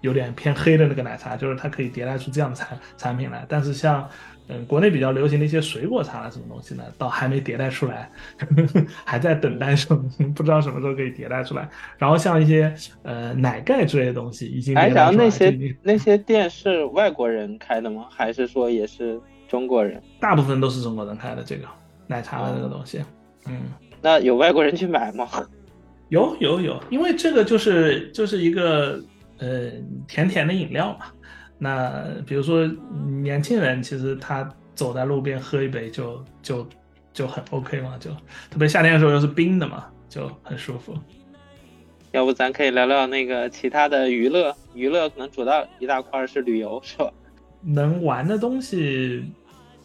[0.00, 4.08] 有点偏黑的那个奶茶，就是它可以迭代出这样的产产品来，但是像。
[4.48, 9.96] 嗯，国内比较流行的一些水果茶什么东西呢，倒还没迭代出来，呵 呵还在等待中，
[10.34, 11.68] 不知道什么时候可以迭代出来。
[11.96, 14.76] 然后像一些呃奶盖之类的东西，已经。
[14.76, 18.06] 哎，然后那些那些店是外国人开的吗？
[18.10, 20.02] 还是说也是中国人？
[20.18, 21.66] 大部分都是中国人开的这个
[22.06, 23.00] 奶茶的这个东西。
[23.46, 23.60] 嗯，
[24.02, 25.28] 那有外国人去买吗？
[26.08, 29.02] 有有有，因为这个就是就是一个
[29.38, 29.70] 呃
[30.06, 31.06] 甜甜的饮料嘛。
[31.62, 32.66] 那比如说
[33.22, 36.66] 年轻人，其实他走在路边喝一杯就就
[37.12, 38.10] 就很 OK 嘛，就
[38.50, 40.92] 特别夏天的时候又是冰的嘛，就很舒服。
[42.10, 47.08] 要不咱可以聊聊那个其他的娱乐，娱乐可能主要一大块是旅游，是吧？
[47.60, 49.24] 能玩的东西，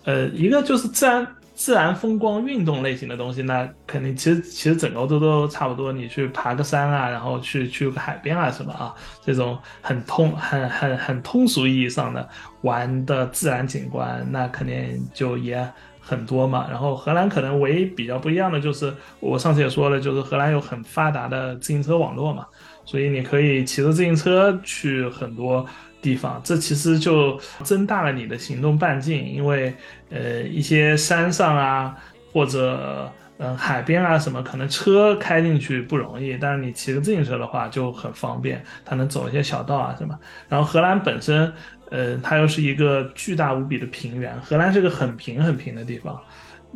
[0.03, 1.28] 呃，一个就是自然
[1.58, 5.91] 自然风光运动类型的东西，那肯定其实其实整个欧洲都差不多。
[5.91, 8.93] 你去爬个山啊，然后去去个海边啊什么啊，
[9.26, 12.30] 这种很通很很很通俗意义上的
[12.62, 15.68] 玩的自然景观，那肯定就也
[15.99, 16.68] 很多嘛。
[16.70, 22.45] 然后荷兰可能唯一比较不一样的就是，我上次也说了，就是荷兰有很发达的自行车网络嘛，
[22.86, 25.66] 所以你可以骑着自行车去很多。
[26.08, 29.76] 地方，这其实就增大了你的行动半径，因为
[30.10, 31.93] 呃一些山上啊，
[32.32, 40.18] 或者嗯海边啊什么，可能车开进去不容易，但是你骑个自行车的话就很方便，它能走一些小道啊什么。
[40.47, 41.51] 然后荷兰本身，
[41.89, 46.18] 呃它又是一个巨大无比的平原，荷兰是个很平很平的地方，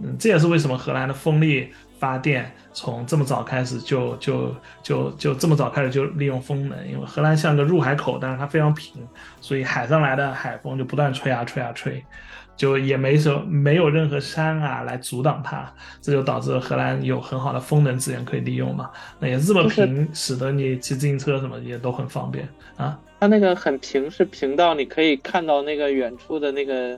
[0.04, 1.72] 嗯这也是为什么荷兰的风力。
[2.02, 9.08] 发电从这么早开始就就就就这么早开始就利用风能，因为荷兰像个入海口，但是它非常平，
[9.40, 12.04] 所以海上来的海风就不断吹啊吹啊吹，
[12.58, 15.72] 就也没什么没有任何山啊来阻挡它，
[16.02, 18.90] 这就导致荷兰有很好的风能资源可以利用嘛。
[19.20, 23.00] 那也这么平，使得你骑自行车什么也都很方便啊。
[23.20, 26.98] 它那个很平，是平到你可以看到那个远处的那个。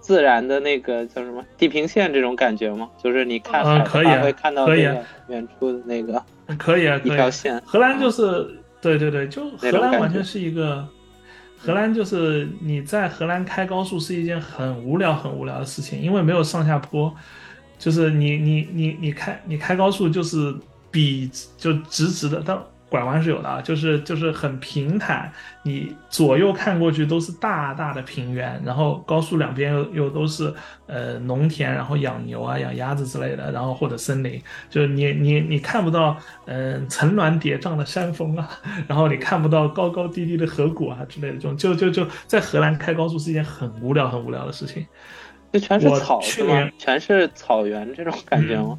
[0.00, 2.88] 自然的那个叫什么地平线这种感觉吗？
[3.02, 6.22] 就是你看海会看到那个远处的那个，
[6.58, 7.60] 可以啊，一条线。
[7.64, 10.86] 荷兰就是，对对对，就荷兰完全是一个，
[11.58, 17.14] 荷兰就是你在荷兰开高速是一件很无聊很无聊的事情，因为没有上下坡，
[17.78, 20.54] 就是你你你你开你开高速就是
[20.90, 22.66] 比就直直的到。
[22.90, 25.32] 拐弯是有的啊，就是就是很平坦，
[25.62, 30.52] 你左右看过去都是大大的平原，然后高速两边又又都是
[30.86, 36.16] 呃农田，然后养牛啊、养鸭子之类的，然后或者森林，就是你你你看不到
[36.46, 38.50] 嗯层峦叠嶂的山峰啊，
[38.88, 44.84] 然后你看不到高高低低的河谷啊之类的这种，就就就在荷兰开高速是一件很无聊很无聊的事情，
[45.52, 46.68] 这全是草是吗？
[46.76, 48.76] 全是草原这种感觉吗？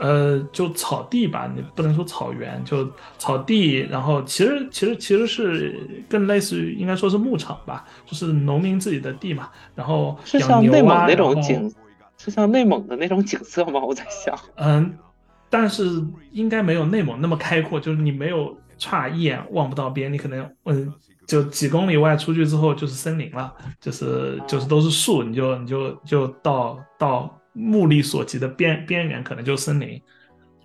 [0.00, 3.76] 呃，就草地吧，你不能说草原，就草地。
[3.76, 9.50] 然后其实其实其实是更类似于，应该说是牧场吧，就是农民自己的地嘛。
[9.74, 11.72] 然后是像内蒙那种景，
[12.16, 13.80] 是像内蒙的那种景色吗？
[13.80, 14.36] 我在想。
[14.56, 14.96] 嗯，
[15.48, 20.92] 但是应该没有内蒙那么开阔，就是你没有差一眼望不到边，你可能嗯，
[21.26, 27.38] 就几公里外出去之后就是森林了，就是就是都是树，你就你就就到到。
[27.52, 30.00] 目力所及的边边缘可能就是森林，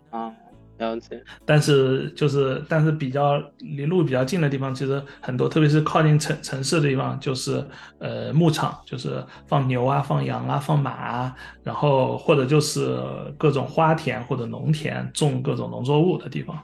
[0.10, 0.34] 啊，
[0.78, 1.22] 了解。
[1.46, 7.66] 但是就是，但是比较离路比较近的地方，其实很多，特别是靠近城城市的地方，就是
[8.00, 12.98] 呃牧场，就是放牛啊、放羊啊、放马啊，然后或者就是
[13.38, 16.58] 各种花田或者农田，种各种农作物的地方。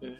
[0.00, 0.10] 嗯，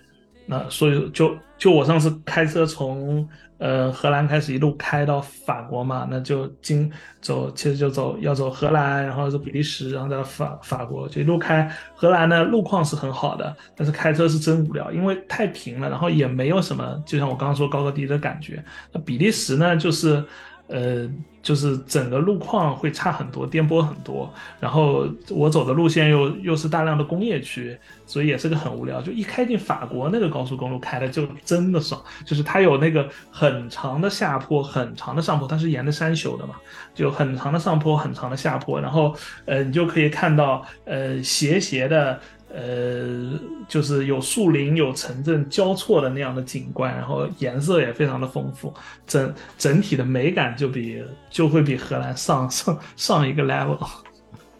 [0.47, 3.29] 那所以就就我上次开车从。
[3.59, 6.91] 呃，荷兰开始一路开到法国嘛，那就经
[7.21, 11.71] 走，其实就走要走荷兰，然后走比利时，然后再到法法国，就一路开。
[11.95, 18.65] 荷兰呢路况是很好的，但是开车是真无聊，因为太平了，然后也没有什么，就像我刚刚说高高低低的感觉。
[18.93, 20.25] 那比利时呢，就是。
[20.67, 21.07] 呃，
[21.45, 24.33] 就是整个路况会差很多，颠簸很多。
[24.59, 29.03] 然后我走的路线又又是大量的工业区，所以也是个很无聊。
[29.03, 36.55] 就一开进法国那个高速公路开的就真的爽，就是它有那个很长的下坡，很长的上坡，它是沿着山修的嘛，
[36.95, 38.81] 就很长的上坡，很长的下坡。
[38.81, 39.15] 然后
[39.45, 42.19] 呃，你就可以看到呃斜斜的。
[42.57, 43.37] 呃，
[43.67, 48.73] 就是有树林、有城镇交错的那样的景观，然后颜色也非常的丰富，
[49.09, 53.77] 整整体的美感就比就会比荷兰上上上一个 level。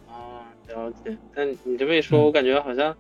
[0.09, 1.17] 啊，了解。
[1.33, 2.93] 但你这么一说，我感觉好像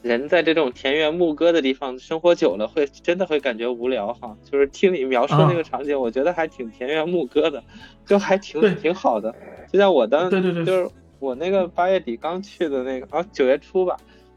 [0.00, 4.34] 人在这种田园牧歌的地方生活久了，会真的会感觉无聊哈。
[4.50, 7.62] 就是听你描述那个场景，我觉得还挺田园牧歌的，
[8.06, 9.34] 就还挺挺好的。
[9.70, 10.88] 就像我当对对对，就是
[11.18, 13.94] 我那个八月底刚去的那个啊，九月初吧。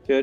[0.07, 0.21] 九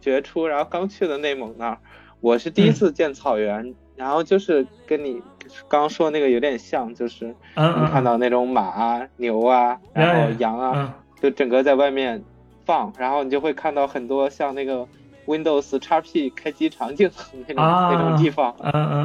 [0.00, 1.78] 九月初，然后刚去的内蒙那儿，
[2.20, 5.22] 我是第一次见草原，然后就是跟你
[5.68, 10.72] 刚刚说那个有点像，就是你看到那种马啊、牛啊，然后羊啊，
[11.20, 12.22] 就整个在外面
[12.64, 14.86] 放，然后你就会看到很多像那个
[15.26, 17.10] Windows XP 开机场景
[17.46, 18.54] 那种那种地方，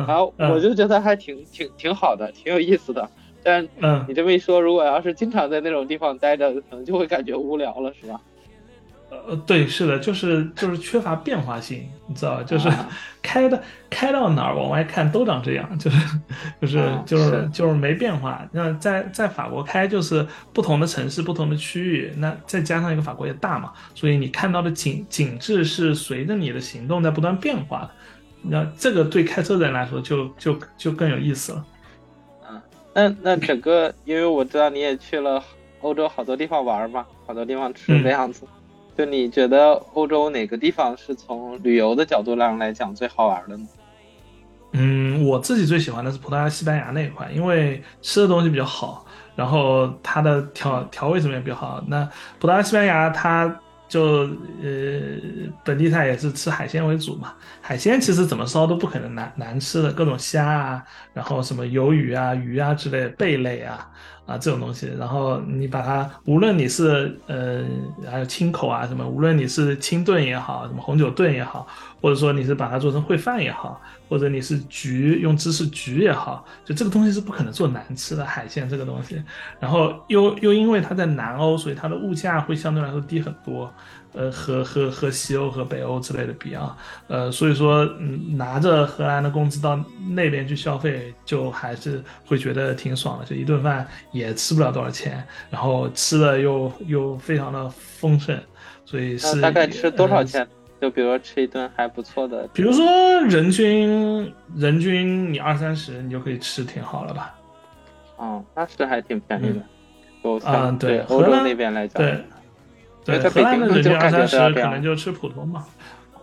[0.08, 3.10] 然后我就觉得还挺挺挺好的，挺有意思的。
[3.44, 3.68] 但
[4.08, 8.20] 你这么一说，如果要是经常在那种地方待着，可能就会感觉无聊了，是吧？
[9.10, 12.70] 呃，对，是的，就是就是缺乏变化性，你知道就是
[13.24, 16.20] 开的开到哪儿往外看都长这样，就是
[16.62, 18.46] 就是就是就是没变化。
[18.52, 27.92] 那在在法国开就是不同的城市、不同的区域，那再加上一个法国也大嘛，所以你看到的景景致是随着你的行动在不断变化的。
[28.44, 31.66] 那这个对开车的人来说就就就更有意思了。
[32.50, 32.62] 嗯，
[32.94, 35.44] 那那整个，因为我知道你也去了。
[35.82, 38.48] 欧洲好多地方玩嘛，好多地方吃这样子。
[38.98, 43.68] 就你觉得欧洲哪个地方是从旅游的角度上来讲最好玩的呢？
[44.72, 51.84] 嗯，我自己最喜欢的是葡萄牙、西班牙那一块，因为吃的东西比较好，然后它的调调味什么也比较好。
[51.88, 53.60] 那葡萄牙、西班牙它。
[53.90, 54.28] 就
[54.62, 55.16] 呃，
[55.64, 57.34] 本地菜也是吃海鲜为主嘛。
[57.62, 60.84] 海鲜其实怎么烧都不可能难难吃的，各种虾啊，
[61.14, 63.90] 然后什么鱿鱼啊、鱼啊之类贝类啊
[64.28, 64.92] 啊这种东西。
[65.00, 67.64] 然后你把它，无论你是呃
[68.06, 71.66] 还有清口啊什么，无论你是清炖也好，什么红酒炖也好，
[72.00, 79.20] 或者说你是把它做成烩饭也好，或者你是焗用芝士焗也好，就这个东西是不可能做难吃的海鲜这个东西。
[79.60, 83.74] 然后又又因为它在南欧，所以它的物价会相对来说低很多。
[84.14, 86.76] 呃，和和和西欧和北欧之类的比啊，
[87.08, 89.80] 呃，所以说，嗯，拿着荷兰的工资到
[90.10, 98.40] 那边去消费，就还是会觉得挺爽的，就一顿饭也吃不了多少钱，然后吃的又又非常的丰盛，
[98.86, 100.48] 所以是大概吃多少钱？
[100.82, 102.86] 就比如说吃一顿还不错的，比如说
[103.24, 107.36] 人均人均你二三十，你就可以吃挺好了吧？
[108.16, 109.62] 哦，那是还挺便宜的，
[110.24, 112.24] 就嗯，对，欧洲那边来讲，对。
[113.08, 115.66] 对，荷兰的人均二三十可能就吃普通嘛。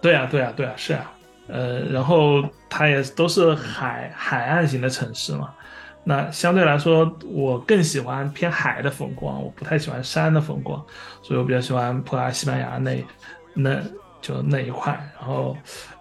[0.01, 1.11] 对啊，对啊，对啊，是啊。
[1.49, 5.51] 呃，然后它也都是海海岸型的城市嘛。
[6.05, 10.81] 那相对来说，我更喜欢偏海的风光，我不太喜欢山的风光，
[11.23, 13.05] 所以我比较喜欢葡萄牙、西班牙那
[13.55, 13.81] 那
[14.21, 14.93] 就那一块。
[15.19, 15.57] 然后。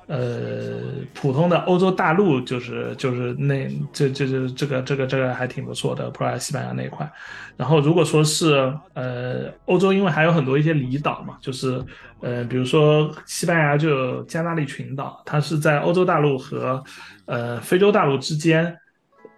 [0.08, 0.82] 呃，
[1.14, 7.10] 普通的欧洲大陆就是就是那这这这这个这个这个还挺不错的，葡萄牙、西班牙那一块。
[7.56, 8.54] 然后如果说是
[8.94, 11.84] 呃欧洲，因为还有很多一些离岛嘛，就是
[12.22, 16.84] 呃比如说西班牙就有加纳利群岛，它是在欧洲大陆和
[17.26, 18.78] 呃非洲大陆之间。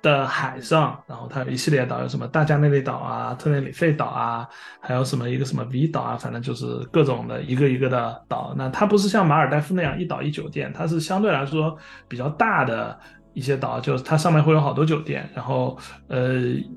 [0.06, 4.47] 的海上，然后它有一系列岛，有什么大加那利岛啊、特内里费岛啊，
[4.80, 8.53] 还有什么一个什么 V 岛啊，反正就是各种的一个一个的岛。
[8.56, 11.76] 那它不是像马尔代夫那样一岛一酒店，它是相对来说
[12.08, 12.95] 比较大的
[13.34, 15.76] 一些岛，就是它上面会有好多酒店，然后
[16.08, 16.36] 呃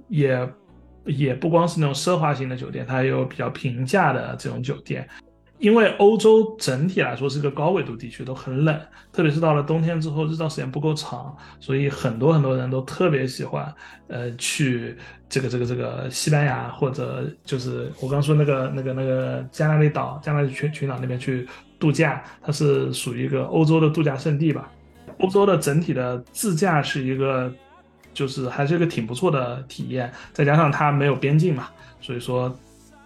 [0.08, 0.48] 也
[1.04, 5.06] 也不光是那种奢华型的酒店，它也有比较平价的这种酒店。
[5.58, 8.80] 因为欧洲整体来说是个高纬度地区，都很冷，
[9.12, 13.74] 特别是到了冬天之后，日照时间不够长，所以很多很多人都特别喜欢，
[14.06, 14.96] 呃，去
[15.28, 21.44] 这个这个这个西班牙或者就是我刚说那个那个那个加那利岛、加那利群群岛那边去
[21.78, 24.70] 度假，它是属于一个欧洲的度假胜地吧。
[25.18, 27.52] 欧洲的整体的自驾是一个，
[28.14, 31.68] 就是还是一个挺不错的体验，再加上它没有边境嘛，
[32.00, 32.56] 所以说。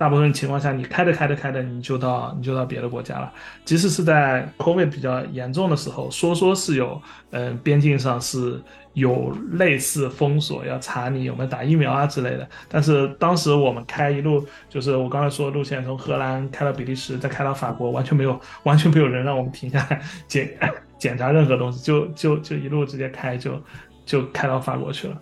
[0.03, 3.33] 大部分情况下，你开着开着开着，你就到你就到别的国家了。
[3.65, 7.01] 即使是在 COVID 比较严重的时候，说说是有，
[7.31, 8.61] 嗯，边境上是
[8.95, 12.49] 有类似封锁，要查你有没有打疫苗啊之类的。
[12.69, 20.53] 但是当时我们开一路，就是我刚才说的路线，从荷兰开到比利时，再开到法国，完全没有完全没有人让我们停下来检
[20.99, 23.53] 检查任何东西，就就就一路直接开，就
[24.05, 25.17] 就开到法国去了。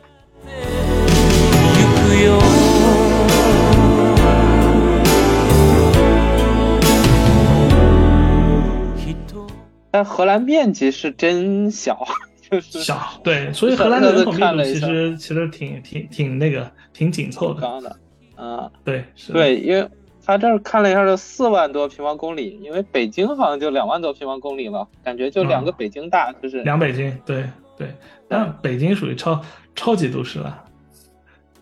[9.90, 12.06] 但荷兰面积是真小，
[12.50, 17.96] 就是小，对，所以荷兰的人口密度其实其实挺挺挺那个挺紧凑的，高的，
[18.36, 19.88] 啊，对，对，因为
[20.24, 27.44] 他这儿看了一下，就四万多平方公里，因为北京好像就两万多平方公里了，感觉就两个北京大，就是两北京，对
[27.76, 27.94] 对，
[28.28, 29.40] 但北京属于超
[29.74, 30.64] 超级都市了，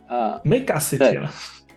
[0.08, 1.30] 啊，mega city 了。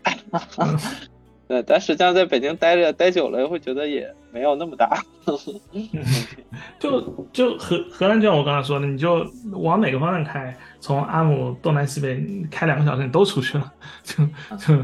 [1.52, 5.04] 对，但实际上在北京待着待久了，会觉得也没有那么大。
[6.80, 7.02] 就
[7.34, 13.70] 就荷荷兰，就像我刚才说的，你就往哪个方向开，从阿姆东南西北开两个小时，你都出去了。
[14.02, 14.24] 就
[14.58, 14.82] 就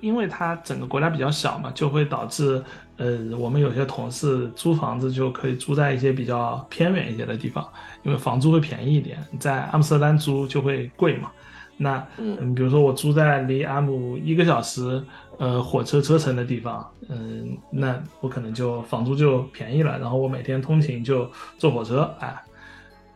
[0.00, 2.60] 因为它整个国家比较小嘛，就会导致
[2.96, 7.64] 呃，我们有些同事租房子就可以租在一些比较偏远一些的地方，
[8.02, 9.16] 因为房租会便宜一点。
[9.38, 11.30] 在阿姆斯特丹租就会贵嘛。
[11.76, 15.00] 那嗯，比如说我租在离阿姆一个小时。
[15.40, 21.26] 呃，火车车程的地方，嗯，那我可能就房租就便宜了，然后我每天通勤就
[21.56, 22.42] 坐火车，哎，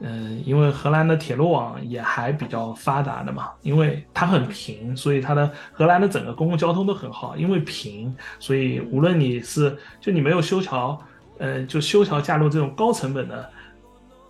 [0.00, 10.98] 嗯，因为荷兰的铁路网也还比较发达的嘛，因为它很平，所以它的荷兰的整个公共交通都很好，因为平，所以无论你是就你没有修桥，
[11.36, 13.50] 呃，就修桥架路这种高成本的，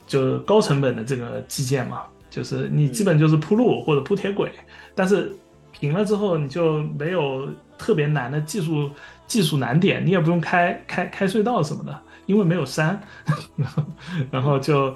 [0.05, 4.51] 就高成本的这个基建嘛，就是你基本就是铺路或者铺铁轨，
[4.97, 5.32] 但是
[5.70, 7.49] 平了之后你就没有。
[7.79, 8.91] 特别难的技术
[9.27, 13.01] 技术难点，你也不用开开开隧道什么的，因为没有山，
[14.31, 14.95] 然后就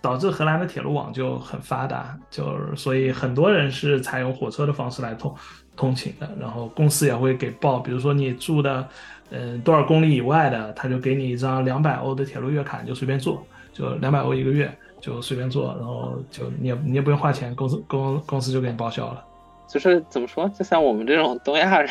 [0.00, 5.34] 导致荷兰的铁路网就很发达，就所以很多人是采用火车的方式来通
[5.76, 6.28] 通勤的。
[6.40, 8.86] 然后公司也会给报，比如说你住的
[9.30, 19.24] 嗯多少公里以外的，他就给你一张两百欧的铁路月卡，你就随便坐，就两百欧一个月就随便坐，然后就你也你也不用花钱，公司公公司就给你报销了。
[19.68, 21.90] 就是怎么说，就像我们这种东亚人，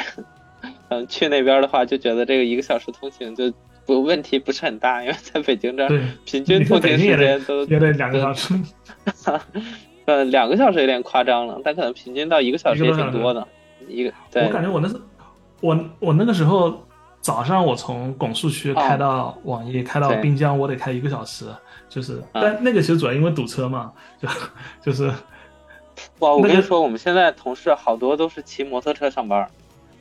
[0.90, 3.54] 嗯，去那边的话就觉得这个一个小时通行就。
[3.88, 5.90] 不，问题不是很大，因为在北京这儿
[6.26, 8.54] 平均通勤时间都也得两个小时。
[10.04, 13.48] 呃，两个小时有点夸张了，但可能平均到一个小时也挺多的。
[13.88, 15.00] 一个，我感觉我那是，
[15.62, 16.86] 我我那个时候
[17.22, 21.46] 早上我从拱墅区开到网易，开到滨江，我得开一个小时。
[21.88, 24.28] 就是，但那个其实主要因为堵车嘛，就
[24.84, 25.10] 就是。
[26.20, 29.48] 哇，我跟你说，我们现在同事好多都是骑摩托车上班，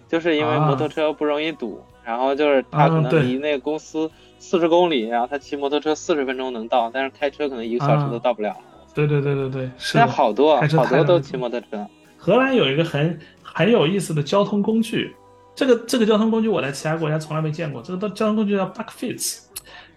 [0.08, 1.82] 就是因为摩托车不容易堵。
[2.04, 8.56] 然后就是他可能离那个公司四十公里，然后他骑摩托车四十分钟能到，但是开车可能一个小时都到不了。
[8.94, 11.84] 对对对对对，现在好多好多都骑摩托车。
[12.16, 15.16] 荷兰有一个很很有意思的交通工具，
[15.56, 17.82] 这个这个交通工具我在其他国家从来没见过。
[17.82, 19.40] 这个交通工具叫 Buckfits，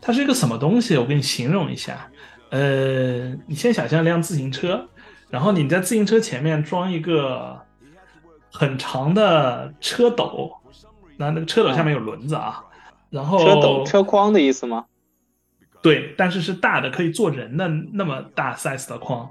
[0.01, 0.97] 它是一个什么东西？
[0.97, 2.09] 我给你形容一下。
[2.49, 4.83] 呃，你先想象一辆自行车，
[5.29, 7.59] 然后你在自行车前面装一个
[8.51, 10.53] 很长的车斗。
[11.17, 12.63] 那那个车斗下面有轮子啊，
[13.09, 14.85] 然后车斗车筐的意思吗？
[15.81, 19.29] 对，但是是大的，可以坐人的那么大 size 的筐。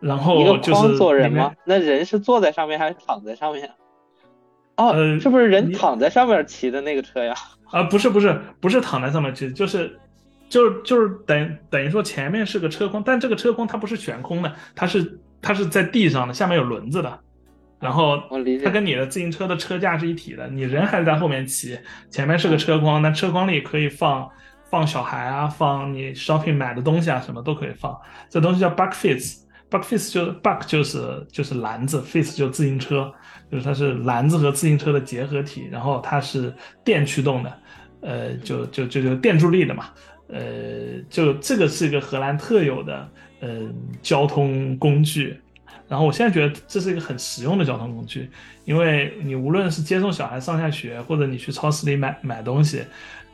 [0.00, 1.52] 然后一个筐坐人吗？
[1.66, 3.70] 那人是坐在上面还是躺在上面？
[4.76, 7.34] 哦，是不是人躺在上面骑的那个车呀？
[7.70, 10.00] 啊，不是不是不是躺在上面骑，就是
[10.52, 17.18] 就是就是等等于说前面是个车筐，但这个车筐它不是悬空的，它是它是在地上的，下面有轮子的。
[17.80, 18.18] 然后
[18.62, 21.78] 它跟你的自行车的车架是一体的，你人还是在后面骑，
[22.10, 24.28] 前面是个车筐，那车筐里可以放
[24.70, 27.98] 放小孩啊，放你 shopping 买的东西啊，什么都可以放。
[28.28, 33.10] 这东西叫 buckfits，buckfits 就 buck 就是就是篮子，face 就自行车，
[33.50, 37.52] 就是它是篮子和自行车的结合体，然后它是电驱动的，
[38.02, 39.86] 呃，就就就就电助力的嘛，
[40.32, 43.08] 呃，就这个是一个荷兰特有的
[43.40, 43.60] 呃
[44.02, 45.38] 交通工具。
[45.88, 48.30] 然后我现在觉得这是一个很实用的交通工具，
[48.64, 52.82] 因为你无论是接送小孩上下学，或者你去超市里买买东西，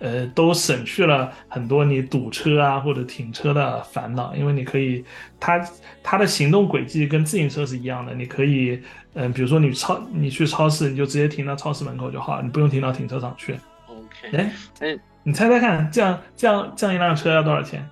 [0.01, 4.35] 呃，都省去了很多你堵车啊或者停车的烦恼。
[4.35, 5.05] 因为你可以，
[5.39, 5.65] 它
[6.03, 8.83] 它的行动轨迹跟自行车是一样的，你可以，
[9.15, 13.57] 嗯，比如说你超你去超市，你就直接停到超市门口就好了，你不用停到停车场去。
[13.87, 17.87] OK，哎哎，你猜猜看，这样这样这样一辆车要多少钱？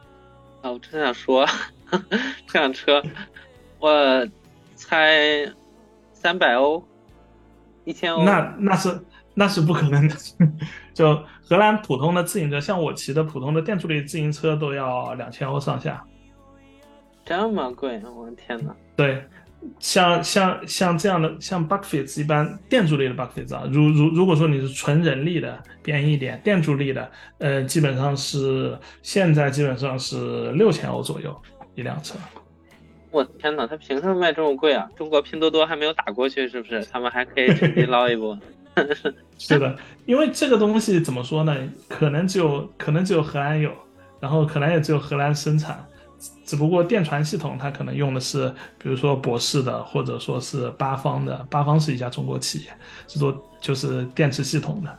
[0.62, 1.46] 啊，我真想说，
[2.48, 3.02] 这辆车，
[3.78, 4.26] 我。
[4.78, 5.50] 猜
[6.12, 6.86] 三百欧，
[7.84, 9.00] 一千欧，那那是
[9.32, 10.14] 那是不可能的。
[10.92, 11.18] 就
[11.48, 16.04] 荷兰普通的自行车，像我骑的普通的电助力自行车都要两千欧上下。
[17.24, 18.76] 这么贵，我的天哪！
[18.94, 19.24] 对，
[19.78, 31.36] 像像像这样的，像 Buckfits 一般电助力的 Buckfits 啊，如如如果说你是纯人力的，便宜一点；电助力的，呃，基本上是现在基本上是六千欧左右
[31.74, 32.16] 一辆车。
[33.10, 34.88] 我天哪，他凭什么卖这么贵啊？
[34.96, 36.84] 中国拼多多还没有打过去，是不是？
[36.86, 38.38] 他们还可以趁机捞一波。
[39.38, 41.56] 是的，因为这个东西怎么说呢？
[41.88, 43.72] 可能只有可能只有荷兰有，
[44.20, 45.82] 然后可能也只有荷兰生产。
[46.44, 48.48] 只不过电传系统它可能用的是，
[48.78, 51.46] 比如说博士的，或者说是八方的。
[51.50, 52.66] 八方是一家中国企业，
[53.08, 54.98] 是做就是电池系统的。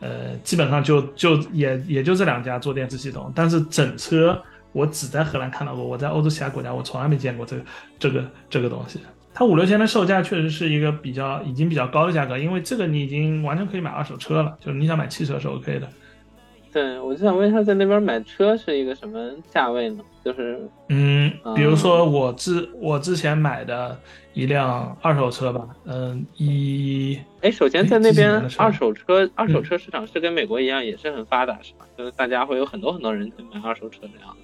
[0.00, 4.40] 呃，基本上就就也也就这两家做电池系统，但是整车。
[4.72, 7.62] 我只在荷兰看到过，我在欧洲其他国家我从来没见过这个
[7.96, 8.98] 这个这个东西。
[9.32, 15.88] 它五六千的售价确实是一个比较已经比较高的价格，因为这个你已经完全可以买二手车了，就是你想买汽车是 OK 的。
[16.74, 20.02] 对，我就想问一下，在那边买车是一个什么价位呢？
[20.24, 23.96] 就是嗯，比如说我之我之前买的
[24.32, 31.86] 一辆二手车吧，嗯，一哎，首先在那边二手车二手车市场是跟美国一样也是很发达，是吧？
[31.96, 34.36] 就是大家会有很多很多人去买二手车这样。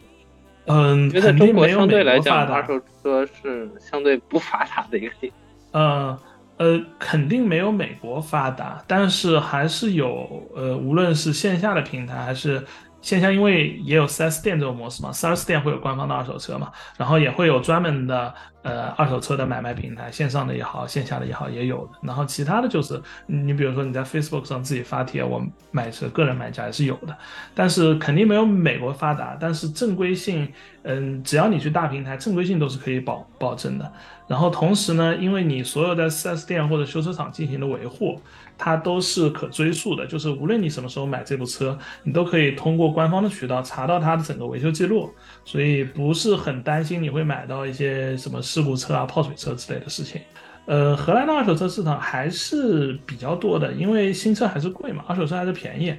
[0.67, 5.33] 嗯，因为在中国相对来讲，二手车是相对不发达的一个地
[5.73, 5.83] 方。
[5.83, 6.19] 呃
[6.61, 12.63] 呃，肯定没有美国发达，但是还是有呃，无论是线下的平台还是
[13.01, 21.93] 线下，因为也有 4S 店这种模式嘛，4S 店会有官方的二手车嘛，然后也会有专门的呃，二手车的买卖平台，线上的也好，线下的也好，也有的。
[22.03, 27.17] 然后其他的就是，你比如说你在 Facebook 上自己发帖，我买车，个人买家也是有的，
[27.55, 29.35] 但是肯定没有美国发达。
[29.41, 30.47] 但是正规性，
[30.83, 33.91] 嗯，只要你去大平台，正规性都是可以保保证的。
[34.31, 38.21] 然后同时呢，因为你所有的 4S 店或者修车厂进行的维护。
[38.63, 45.11] 它都是可追溯的，就是无论你什么时候买这部车，你都可以通过官方的渠道查到它的整个维修记录，
[45.47, 50.21] 所以不是很担心你会买到一些什么事故车啊、泡水车之类的事情。
[50.67, 55.95] 呃，荷兰的二手车市场还是比较多的，因为新车还是贵嘛，二手车还是便宜。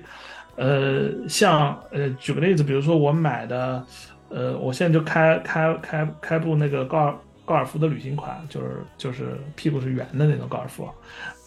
[0.56, 3.84] 呃，像呃，举个例子，比如说我买的，
[4.30, 7.16] 呃，我现在就开开开开部那个高尔。
[7.52, 10.90] 高尔夫的旅行款就是就是屁股是圆的那种高尔夫，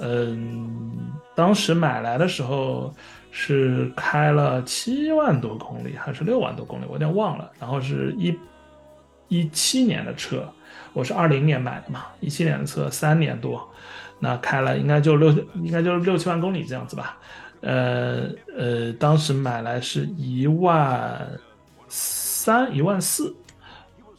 [0.00, 0.92] 嗯，
[1.34, 2.92] 当时买来的时候
[3.30, 7.50] 是开了七万多公里还是六万多公里，我有点忘了。
[7.58, 8.38] 然后是一
[9.28, 10.46] 一七年的车，
[10.92, 13.66] 我是二零年买的嘛，一七年的车三年多，
[14.18, 17.16] 那开了应该就六应该就六七万公里这样子吧。
[17.62, 21.18] 呃呃，当时买来是一万
[21.88, 23.34] 三一万四。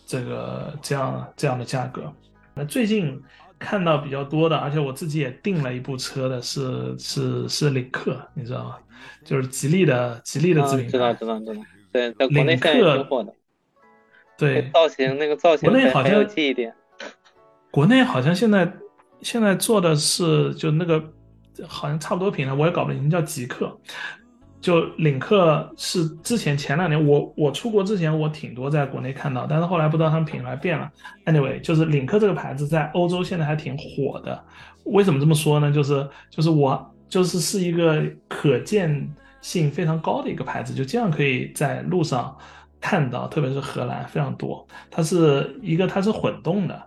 [0.06, 2.14] 这个这样这样的价格，
[2.54, 3.22] 那最近
[3.58, 8.78] 看到比较多的，而且我自己也订了一部车的，是是是领克，你知道吗？
[9.24, 11.54] 就是吉利的吉利的自领知道知道知道，
[11.92, 13.34] 对，在国内现在挺火的。
[14.38, 16.74] 对，造型那个造型国内好像一点。
[17.72, 18.72] 国内好像现在
[19.22, 21.04] 现在做的是就那个
[21.68, 23.80] 好像差不多品牌，我也搞不清，叫极客。
[24.66, 30.92] 就领克是之前前两年我我出国之前我挺多在国内看到，但是后来不知道他们品牌变了。
[31.26, 34.44] Anyway，就是领克这个牌子在欧洲现在还挺火的。
[34.86, 35.72] 为什么这么说呢？
[35.72, 39.08] 就是就是我就是是一个可见
[39.40, 42.36] 性非常高的一个牌子，就这样可以在路上
[42.82, 44.66] 看到，特别是荷兰非常多。
[44.90, 46.82] 它是一个它是混动的。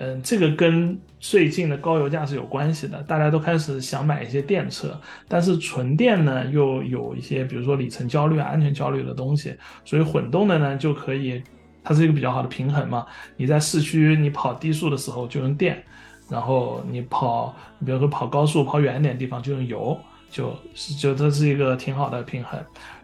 [0.00, 4.96] 嗯，这个跟最近的高油价是有关系的，大家都开始想买一些电车，
[5.26, 11.42] 但是纯电呢又有一些，比如说里程焦虑啊、安全焦虑的东西，所以混动的呢就可以，
[11.82, 13.04] 它是一个比较好的平衡嘛。
[13.36, 15.82] 你在市区你跑低速的时候就用电，
[16.30, 17.52] 然后你跑，
[17.84, 19.98] 比如说跑高速、跑远一点地方就用油，
[20.30, 22.56] 就是就这是一个挺好的平衡。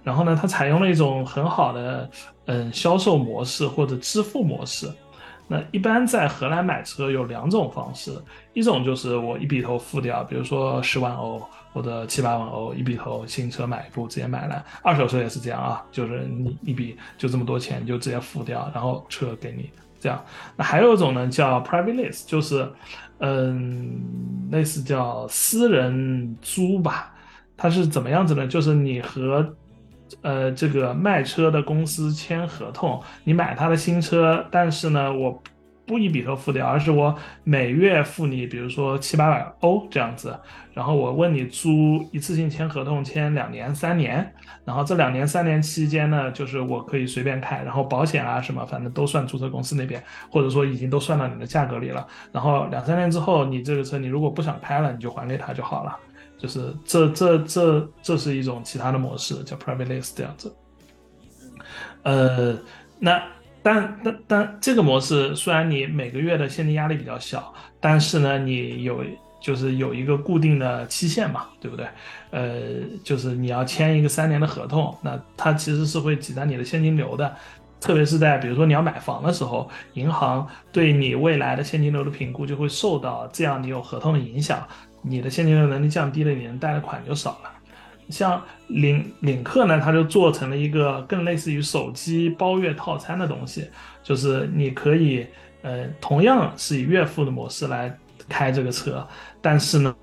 [0.04, 2.08] 然后呢，它采用了一种很好的
[2.44, 4.88] 嗯销售模式或者支付模式。
[5.46, 8.16] 那一般在荷兰买车有两种方式，
[8.54, 11.42] 一种就是我一笔头付掉，比如说十万欧
[11.72, 19.68] 或者七八万欧一笔头新车买一部直接买来，二手车也是这样啊，就是你一笔就这么多钱就直接付掉，然后车给你
[20.00, 20.22] 这样。
[20.56, 22.66] 那还有一种呢叫 private lease，就是
[23.18, 24.00] 嗯
[24.50, 27.12] 类似叫私人租吧，
[27.56, 28.46] 它是怎么样子呢？
[28.46, 29.54] 就是你和
[30.22, 35.42] 呃，这个卖车的公司签合同，你买他的新车，但是呢，我
[35.86, 40.38] 不一笔头付掉，而是我每月付你，比如说七八百欧这样子，
[40.72, 44.32] 然后我问你租一次性签合同，签两年、三年，
[44.64, 55.94] 然后这两年、三年期间呢，就是我可以随便开，然后保险啊什么，反正都算注册公司那边，或者说已经都算到你的价格里了，然后两三年之后，你这个车你如果不想开了，你就还给他就好了。
[56.38, 60.54] 就是这这这这是一种其他的模式，叫 private lease 这样子。
[62.02, 62.56] 呃，
[62.98, 63.22] 那
[63.62, 69.02] 但但但这个模式虽然你每个月的现金压力比较小，但是呢，你有
[69.40, 71.86] 就是有一个固定的期限嘛，对不对？
[72.30, 72.60] 呃，
[73.02, 77.34] 就是你要签一个三年的合同，那它其实是会挤占你的现金流的，
[77.80, 84.66] 特别是在比如说你要买房的时候，银行对你未来的现金流的评估就会受到这样你有合同的影响。
[85.06, 87.50] 你的现金流能力降低了，你能贷的款就少了。
[88.10, 93.66] 像领领克呢，它就做成了一个更类似于手机包月套餐的东西，
[94.02, 95.26] 就是你可以，
[95.62, 97.96] 呃，同样是以月付的模式来
[98.28, 99.06] 开这个车，
[99.40, 99.94] 但是呢，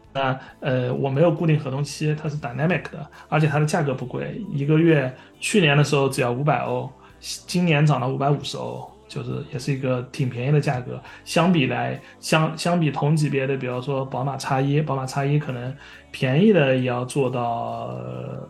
[0.62, 8.91] 呃，我没有固定合同期，它是 dynamic 的，而且它的价格不贵，一个月去年的时候只要五百欧，今年涨到五百五十欧。
[9.12, 15.76] 就是也是一个挺便宜的价格，相比来相相比同级别的，比方说宝马叉一，宝马叉一可能
[16.12, 17.94] 便宜的也要做到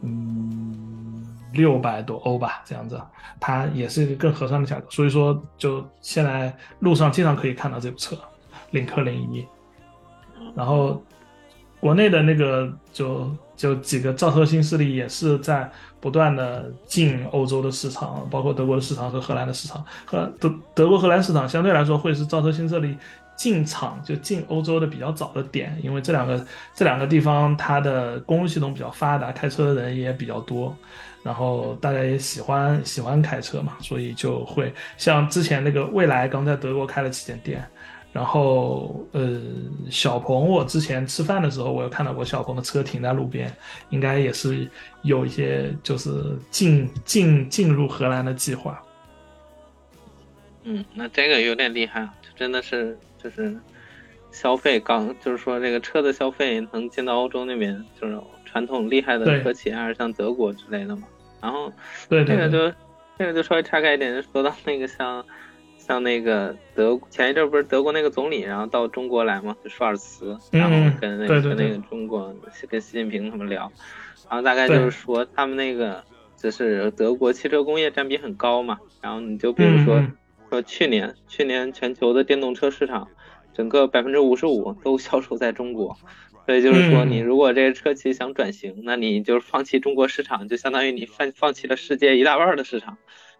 [0.04, 3.02] 嗯六百多欧吧，这样子，
[3.40, 4.86] 它也是一个更合算的价格。
[4.92, 8.16] 所以说，就现在路上经常可以看到这部车，
[8.70, 9.44] 领克零一，
[10.56, 11.02] 然后
[11.82, 13.30] 国内的那个就。
[13.58, 15.70] 就几个造车新势力也是在
[16.00, 19.86] 不断的进欧洲的市场，包括德国的市场和荷兰的市场。
[20.04, 22.98] 和德德国、荷兰市场相对来说会是造车新势力
[23.36, 30.76] 进场就进欧洲的比较早的点，因为这两个这两个地方它的公路系统比较发达，开车的人也比较多，
[31.22, 37.64] 然后大家也喜欢喜欢开车嘛，所以就会像之前那个蔚来刚在德国开了旗舰店。
[38.14, 39.42] 然后，呃，
[39.90, 43.50] 小鹏，我之前吃饭的时候，我有看到过小鹏的车停在路边，
[43.90, 44.68] 应该也是
[45.02, 46.12] 有一些就是
[46.50, 48.84] 进进进入荷兰的计划。
[50.64, 52.06] 嗯，那这个有点厉害，
[52.36, 53.58] 真的是就是
[54.30, 61.04] 消费刚，就是说这个车的消费能进到欧洲那边，就是传统厉害的车企，还是像德国之类的嘛。
[61.40, 61.72] 然后，
[62.10, 62.76] 对这个就
[63.18, 65.26] 这个就稍微岔开一点，就说到那个像。
[65.82, 72.34] 像那个德前一阵不是德国那个总理，然后到中国来嘛，就舒尔茨，然后跟那个跟那个中国
[72.70, 73.72] 跟习近平他们聊，
[74.30, 76.04] 然后大概就是说他们那个
[76.38, 80.02] 就是德国汽车工业占比很高嘛，然后你就比如说
[80.50, 83.08] 说去年去年全球的电动车市场，
[83.54, 85.98] 整个百分之五十五都销售在中国，
[86.46, 92.98] 所以就是说你如果这个车企想转型，那你就是放弃中国市场，就相当于你放放弃了世界一大半的市场，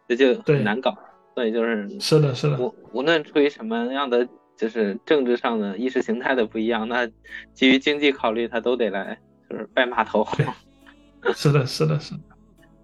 [0.08, 0.98] 这就很难搞。
[1.34, 2.58] 所以就是是的，是的。
[2.60, 4.28] 无无论出于什么样的，
[4.58, 7.08] 就是政治上的意识形态的不一样，那
[7.54, 9.18] 基于经济考虑，他都得来，
[9.50, 10.28] 就是拜码头。
[11.34, 12.20] 是的，是的，是的，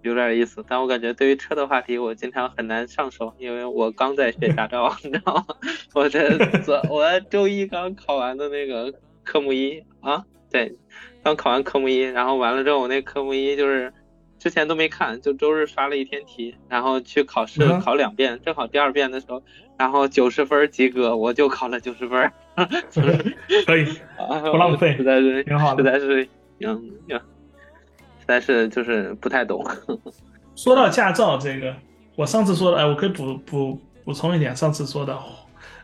[0.02, 0.64] 有点意思。
[0.66, 5.44] 但我感觉对于车的话题，我经常很难上手，因为我刚在学驾照， 你知道吗？
[5.94, 8.92] 我这 昨我周一刚考完的那个
[9.24, 10.74] 科目一啊，对，
[11.22, 13.92] 刚考完科目一，然后完了之后，我那科目一就是。
[14.38, 19.42] 之前都没看，就周日刷了一天题，然后去考试考两遍，正好第二遍的时候，
[19.76, 22.32] 然后九十分及格，我就考了九十分，
[23.66, 23.84] 可以，
[24.50, 26.28] 不浪费，实在是挺好的，实在是，
[26.60, 29.64] 嗯，实在是就是不太懂。
[30.54, 31.74] 说到驾照这个，
[32.14, 35.18] 我上次说的，哎，我可以补补补充一点，上次说的，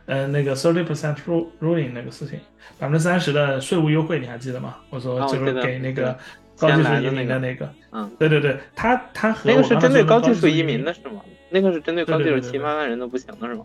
[0.07, 1.17] 呃，那个 thirty percent
[1.61, 2.39] ruling 那个事情，
[2.79, 4.77] 百分之三十的税务优惠，你还记得吗？
[4.91, 6.17] 我说就是给那个。
[6.59, 11.21] 高技术移民的那个，嗯，对对对，他他和那个是针对高技术移民的是吗？
[11.51, 13.65] 那个是针对高技术七八万人都不行的是吗？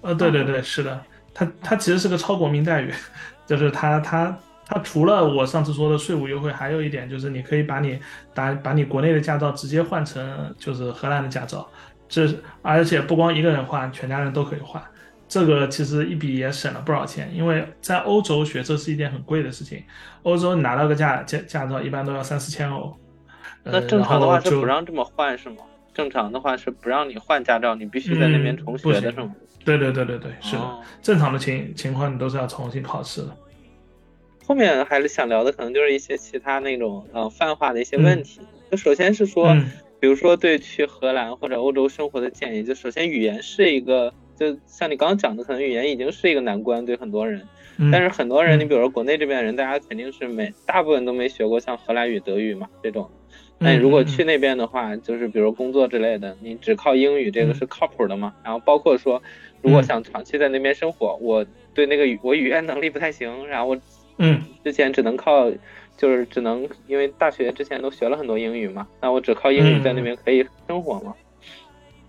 [0.00, 1.00] 呃，对对对，是的，
[1.34, 2.92] 他他其实是个超国民待遇，
[3.46, 7.98] 就是他他他除了我上次说的税务优惠，还有一点就是你可以把你
[8.34, 11.68] 把把你国内的驾照直接换成就是荷兰的驾照，
[12.08, 12.28] 这
[12.62, 14.82] 而且不光一个人换，全家人都可以换。
[15.30, 19.80] 这个其实一笔也省了不少钱，因为在欧洲学车是一件很贵的事情。
[20.24, 22.92] 欧洲你拿到个驾驾驾照，一般都要三四千欧。
[23.62, 25.58] 那正常的话是不让这么换是吗？
[25.94, 29.32] 正常的话是不让你换驾照，你必须在那边重学的是吗？
[29.64, 30.78] 对对对对对，是的。
[31.00, 33.36] 正常的情情况你都是要重新考试的。
[34.44, 38.40] 后面还是想聊的，可能就是一些其他那种呃泛化的一些问题。
[38.68, 39.56] 就首先是说，
[40.00, 44.12] 比如说对去荷兰或者欧洲生活的建议，就首先语言是一个。
[44.40, 47.46] 就像你刚刚讲的，可能语言已经是一个难关对很多人，
[47.92, 53.10] 但是很多人，你比如说国内这边的人，大家肯定是没大部分都没学过像荷兰语、德语嘛这种。
[53.58, 58.34] 那你如果去那边的话，就是比如工作之类的，你只靠英语这个是靠谱的吗？
[58.42, 59.22] 然后包括说，
[59.60, 63.78] 如果想长期在那边生活，我对那个语我语言能力不太行，然后我
[64.16, 65.50] 嗯之前只能靠
[65.98, 71.14] 就是只能因为大学之前都学了很多英语嘛，那我只靠英语在那边可以生活吗？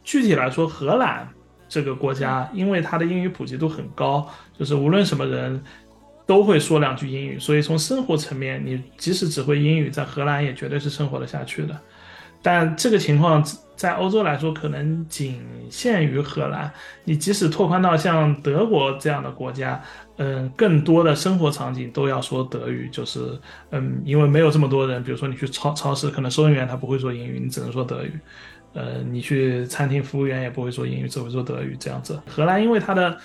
[0.05, 1.27] 具体来说，荷兰。
[1.72, 4.28] 这个国家，因为它的英语普及度很高，
[4.59, 5.63] 就是无论什么人
[6.26, 11.80] 都会说两句英语，所以从生活层面，你即使只会英语，在荷兰也绝对是生活的下去的。
[12.41, 13.41] 但这个情况
[13.76, 16.69] 在欧洲来说，可能仅限于荷兰。
[17.05, 19.82] 你即使拓宽到像德国这样的国家，
[20.17, 28.11] 嗯，更多的生活场景都要说德语，就是嗯，因为没有这么多人，比如说你去超超市，可能收银员他不会说英语，你只能说德语。
[28.74, 32.19] 呃，你去餐厅服务员也不会说英语，只会说德语这样子。
[32.28, 33.17] 荷兰因为它的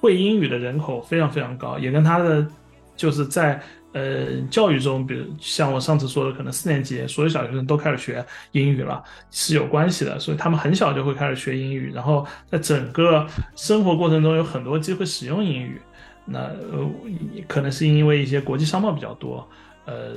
[0.00, 2.46] 会英语的人口非常非常高，也跟它的
[2.94, 3.60] 就是在
[3.92, 10.18] 呃教育中，比如像我上次说的，可能四年级所有小学生都开始学英语了是有关系的。
[10.18, 15.80] 所以他们很小就会开始学英语，然后在整个生活过程中有很多机会使用英语。
[16.26, 16.90] 那呃
[17.46, 19.48] 可能是因为一些国际商贸比较多。
[19.86, 20.12] 呃，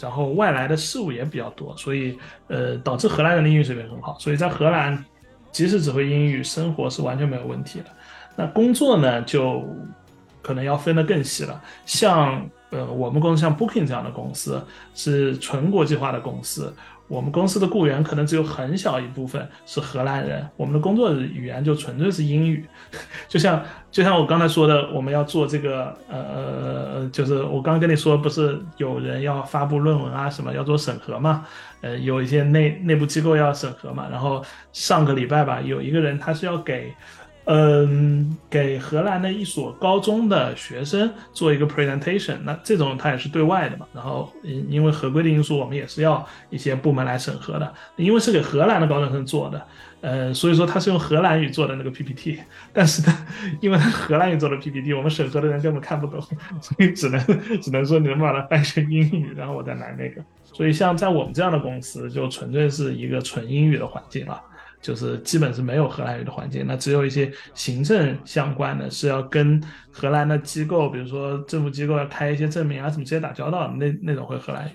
[0.00, 2.18] 然后外来的事物也比较多，所以
[2.48, 4.16] 呃，导致荷兰人的英语水平很好。
[4.18, 5.04] 所以在荷兰，
[5.52, 7.86] 即使只会英语，生活是完全没有问题的。
[8.34, 9.64] 那工作呢，就
[10.42, 11.62] 可能要分得更细了。
[11.86, 14.64] 像呃，我们公司像 Booking 这样的公司，
[14.94, 16.72] 是纯国际化的公司。
[17.10, 22.64] 我们公司的雇员可能只有很小一部分是荷兰人，我们的工作语言就纯粹是英语，
[23.28, 31.44] 就像就像我刚才说的，我们要做这个呃，就是我刚刚跟你说，不是有人要发布论文啊什么要做审核嘛，
[31.80, 36.94] 呃，有一些内内部机构要审核嘛，然后上个礼拜吧，有一个人他是要给
[37.52, 43.84] 嗯，给荷兰的一所高中的学生做一个 presentation，那这种它也是对外的嘛。
[43.92, 47.74] 然后，因因为合规的因素，我们也是要一些部门来审核的。
[47.96, 49.66] 因为是给荷兰的高中生做的，
[50.00, 52.38] 呃，所以说他是用荷兰语做的那个 PPT。
[52.72, 53.26] 但是呢，
[53.60, 56.20] 因为他荷兰语做的 PPT，我们审核的人根本看不懂，
[56.60, 57.20] 所以只能
[57.60, 60.22] 只能说你能把它翻译成英语，然后我再来那个。
[60.44, 64.40] 所以像在我们这样的公司，就纯粹是一个纯英语的环境了。
[64.80, 69.62] 就是基本是没有荷兰语的环境，那只有一些行政相关的，是要跟
[69.92, 74.72] 荷兰的机构，比如说政府机构要开一些证明啊，什么直接打交道，那那种会荷兰语。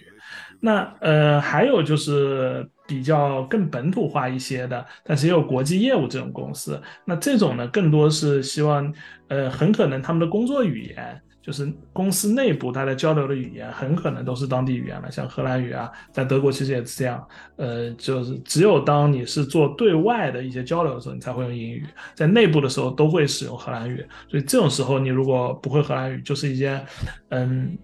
[0.62, 8.91] 那呃，还有就是比较更本土化一些的，但是也有国际业务这种公司，那这种呢，更多是希望，
[9.28, 11.22] 呃，很可能他们的工作语言。
[11.45, 17.23] 就是公司内部大家交流的语言很可能都是当地语言了，像荷兰语啊，在德国其实也是这样。
[17.57, 21.85] 呃，就是只有当你是做对外的一些交流的时候，你才会用英语，
[22.15, 24.03] 在内部的时候都会使用荷兰语。
[24.27, 26.83] 所以这种时候你如果不会荷兰语，就是一件
[27.29, 27.77] 嗯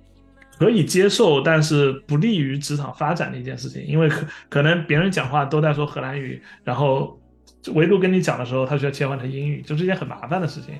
[0.57, 7.15] 可以接受，但是不利于职场发展的一件事情，因为可可能别人讲话都在说荷兰语，然后
[7.75, 10.73] 唯独跟你讲的时候，他需要切换成英语，就是一件很麻烦的事情。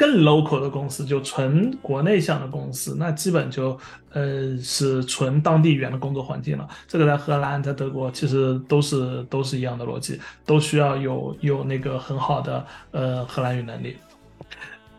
[0.00, 3.78] 更 local 的公司就纯国内向的公司，那基本就
[4.14, 6.66] 呃是纯当地语言的工作环境了。
[6.88, 13.94] 这个在荷兰、在德国其实都是都是一样的逻辑，都需要有有那个很好的呃荷兰语能力。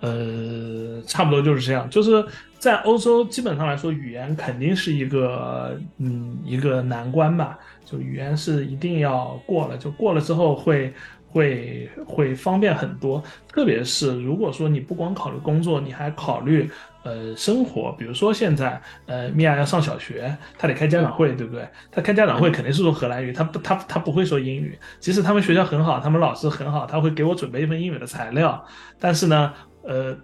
[0.01, 1.89] 呃，差不多就是这样。
[1.89, 2.23] 就是
[2.59, 7.57] 在欧洲，基本上来说，语言肯定是一个嗯一个难关吧。
[7.83, 10.93] 就语言是一定要过了，就过了之后会。
[11.31, 16.69] 会会方便很多，特别是如果说你不光考虑工作，你还考虑
[17.03, 21.65] 呃生活，比如说现在呃米娅要上小学，她得开家长会，对不对？
[21.89, 24.77] 她开家长会肯定是说荷兰语，她不她她不会说英语。
[24.99, 28.63] 即使他们学校很好，他们老师很好，他会给我准备一份英语的材料，
[28.99, 29.53] 但是呢，
[29.83, 30.15] 呃，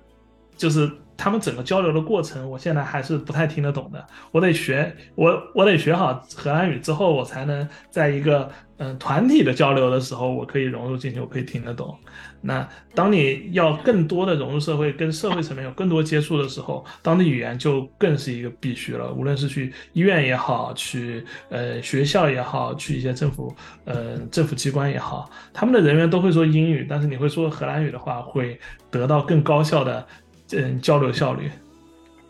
[0.58, 4.06] 就是他们整个交流的过程，我现在还是不太听得懂的。
[4.32, 8.50] 我得学我我得学好荷兰语之后，我才能在一个。
[8.80, 11.98] 嗯，团体的交流的时候，我可以融入进去，我可以听得懂。
[12.42, 19.12] 那当你要更多的融入社会，跟社会层面有更多接触的时候，当地语言就更是一个必须了。
[19.12, 23.52] 无论是去医院也好，去呃学校也好，去一些政府
[23.86, 28.60] 呃政府机关也好，他们的人员都会说英语，但是你会说荷兰语的话，会
[28.92, 30.08] 得到更高效的
[30.52, 31.50] 嗯交流效率。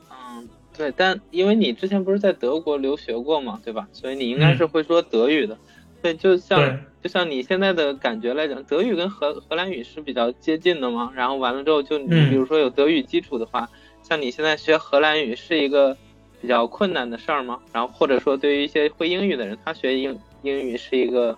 [0.10, 3.88] 嗯，对，但因为你之前不是在德国留学过嘛，对吧？
[3.94, 5.58] 所以你应该是会说德语的。
[6.02, 11.12] 对，就像就像你现在的感觉来讲，德语跟荷荷兰语是比较接近的嘛。
[11.16, 13.68] 然后完了之后，就你比如说有德语基础的话，
[14.04, 15.98] 像你现在学荷兰语是一个
[16.40, 17.60] 比较困难的事儿吗？
[17.74, 21.36] 然后或者说对于一些会英语的人，他学英英语是一个，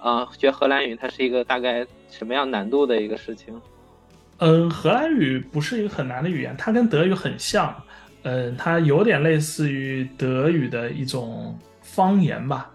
[0.00, 3.54] 呃，学荷兰语它是一个大概什么样难度的一个事情？
[4.44, 7.72] 嗯，荷兰语不是一个很难的语言，它跟德语很像，
[8.24, 12.70] 嗯，它有点类似于德语的一种方言吧，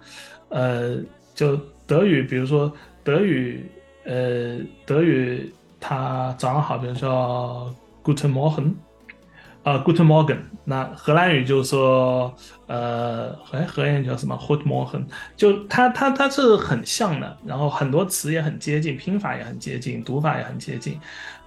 [0.49, 0.97] 呃。
[1.37, 1.55] 就
[1.85, 3.63] 德语，比如说德语，
[4.05, 4.57] 呃，
[4.87, 7.71] 德语它早上好，比如说
[8.03, 8.73] Guten Morgen，
[9.67, 10.37] 啊，Guten Morgen。
[10.63, 12.33] 那荷兰语就是说，
[12.67, 15.03] 呃，哎，荷兰语叫什么 h o t Morgen，
[15.35, 20.97] 就它它它是很像的，然后很多词也很接近，拼法也很接近，读法也很接近，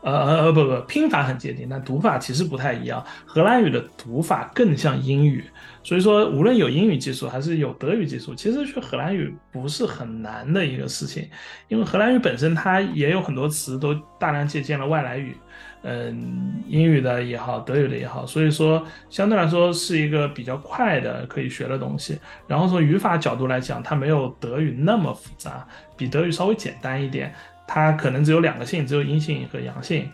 [0.02, 0.12] 呃
[0.42, 3.02] 呃不不，拼法很接近，但读法其实不太一样。
[3.24, 5.42] 荷兰语的读法更像英语。
[5.82, 11.26] 所以说，无论有英语技术还是有德语技术，其实学荷兰语不是很难的一个事情，
[11.68, 15.34] 因为荷兰语本身它也有很多词都大量借鉴了外来语，
[15.82, 22.18] 嗯，英语的也好，德语的也好，所以说相对来说是一个比较快的可以学的东西。
[22.46, 25.66] 然后从语法角度来讲，它没有德语那么复杂，
[25.96, 27.34] 比德语稍微简单一点，
[27.66, 30.08] 它可能只有两个性，只有阴性和阳性。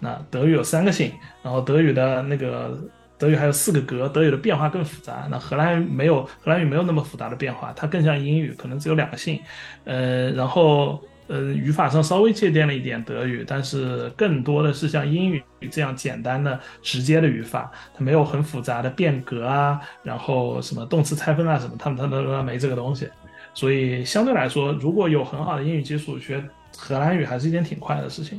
[0.00, 1.12] 那德语有三个性，
[1.42, 2.78] 然后德语的那个。
[3.18, 5.28] 德语还有四个格，德语的变化更复杂。
[5.30, 9.38] 那荷兰没有，荷兰语没有那么复杂的变化，它更像英语，可能只有两个性。
[9.84, 11.00] 呃，然后
[11.32, 23.08] 呃，语法上稍微借鉴了一点德语，但是更多的是像英语这样简单的、直接的语法，它没有很复杂的变格啊，然后什么动词拆分啊什么，他们他们没这个东西。
[23.54, 26.44] 所以相对来说，如果有很好的英语基础，学
[26.76, 28.38] 荷兰语还是一件挺快的事情。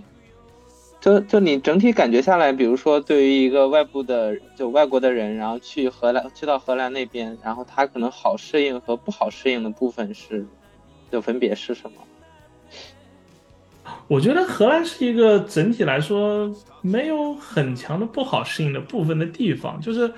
[1.02, 10.46] 就就你整体感觉下来，比如说对于一个外部的就外国的人，然后去荷兰去到荷兰那边，然后他可能好适应和不好适应的部分是，
[11.12, 11.98] 就分别是什么？
[14.08, 20.12] 我觉得荷兰是一个整体来说没有很强的不好适应的部分的地方，就是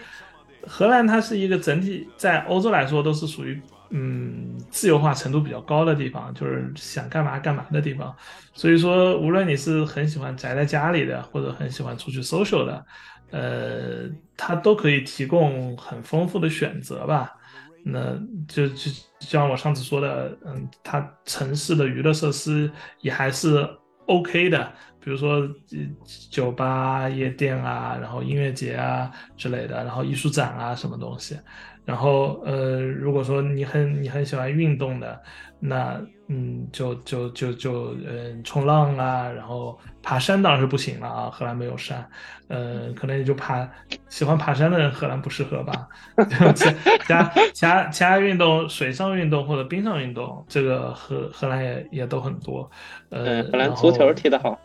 [0.67, 3.61] 荷兰它是一个整体在欧洲来说都是属于。
[3.91, 8.13] 嗯自由化程度比较高的地方，就是想干嘛干嘛的地方。
[8.51, 12.85] 所以说，无论你是很喜欢宅在家里的，或者很喜欢出去 social 的，
[13.29, 17.31] 呃，它都可以提供很丰富的选择吧。
[17.87, 18.17] 那
[18.47, 22.69] 就就就像我上次说的，嗯，它城市的娱乐设施
[23.01, 23.63] 也还是
[24.07, 24.73] OK 的。
[24.99, 25.47] 比如说，
[26.31, 31.37] 酒吧、夜店啊，然后音乐节啊之类的，然后艺术展啊，什么东西。
[31.85, 35.21] 然后，呃，如果说你很你很喜欢运动的，
[35.59, 42.03] 那嗯，就就就就嗯，冲浪啊，然后爬山当然是不行了啊，荷兰没有山，
[42.47, 43.69] 呃，可能也就爬
[44.09, 45.87] 喜欢爬山的人，荷兰不适合吧。
[46.55, 46.65] 其
[47.07, 47.23] 他
[47.53, 52.67] 其他其他运动，水上运动或者冰上运动，这个荷荷兰也也都很多。
[53.09, 54.59] 呃，荷兰足球踢得好。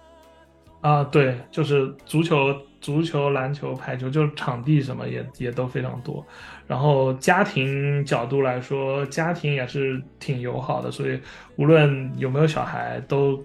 [0.81, 6.25] 啊，对，就是足球、足球、篮球、排球，就是场地什么也也都非常多。
[6.67, 11.21] 然后家庭角度来说，家庭也是挺友好的，所以
[11.57, 13.43] 无论有没有小孩，都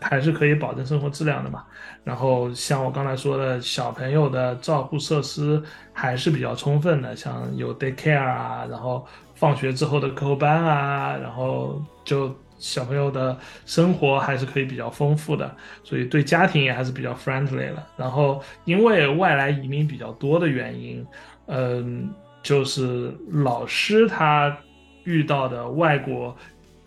[0.00, 1.64] 还是可以保证生活质量的嘛。
[2.02, 5.62] 然后像我刚才说的，小朋友的照护设施
[5.92, 12.34] 还是比较充分的，像有 daycare 啊，然后放学之后的课后班啊，然后就。
[12.66, 13.36] 小朋友的
[13.66, 17.86] 生活还是可以比较丰富的，所以对家庭也还是比较 friendly 了。
[17.94, 21.06] 然后因为外来移民比较多的原因，
[21.46, 22.10] 嗯，
[22.42, 24.56] 就是老师他
[25.04, 26.34] 遇到的外国，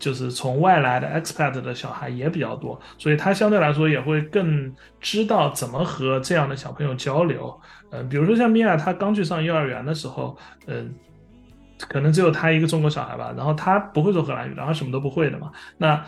[0.00, 7.56] 就是从外来的 expat 的小孩也比较多，所以他相对来说也会更知道怎么和这样的小朋友交流。
[7.90, 10.92] 嗯，比如说像米娅，她刚去上幼儿园的时候，嗯。
[11.88, 15.52] 可能只有他一个中国小孩吧，然后他不会说荷兰语，然后什么都不会的嘛。
[15.76, 16.04] 那，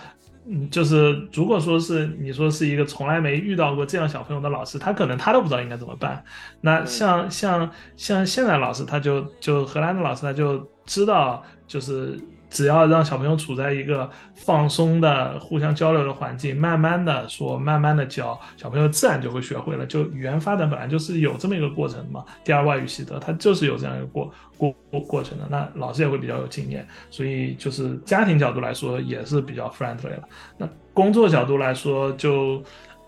[0.46, 6.24] 嗯，就是如果说是你说是一个从来没遇到过这样小朋友的老师，他可能他都不知道应该怎么办。
[6.60, 12.18] 那像像像现在老师，他就就荷兰的老师，他就知道就是。
[12.50, 19.86] 只要让小朋友处在一个放松的、互相交流的环境，慢慢的说，慢慢的教，小朋友自然就会学会了。
[19.86, 25.44] 就语言发展本来就是有这么一个过程嘛，第二外语习得，它就是有这样一个过过过过程的。
[25.48, 30.22] 那老师也会比较有经验，所以就是家庭角度来说也是比较 friendly 了。
[30.58, 32.60] 那工作角度来说，就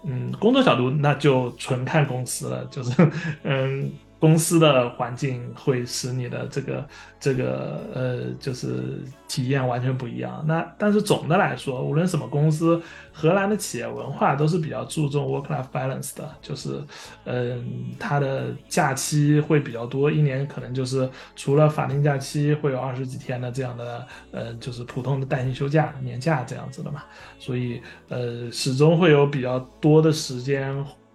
[0.04, 3.10] 嗯，工作角度那就纯看公司了，就是
[3.42, 3.90] 嗯。
[4.22, 6.86] 公司的环境会使你的这个
[7.18, 10.44] 这个呃，就是体验完全不一样。
[10.46, 12.80] 那但是总的来说，无论什么公司，
[13.12, 16.80] 荷兰的企业文化都是比较注重 work-life balance 的，就是
[17.24, 17.66] 嗯，
[17.98, 27.02] 它的假期会比较多，一年可能就是除了法定假期会有二十几天的这样的呃，就是普通的带薪休假、年假这样子的嘛。
[27.40, 30.72] 所以呃，始终会有比较多的时间。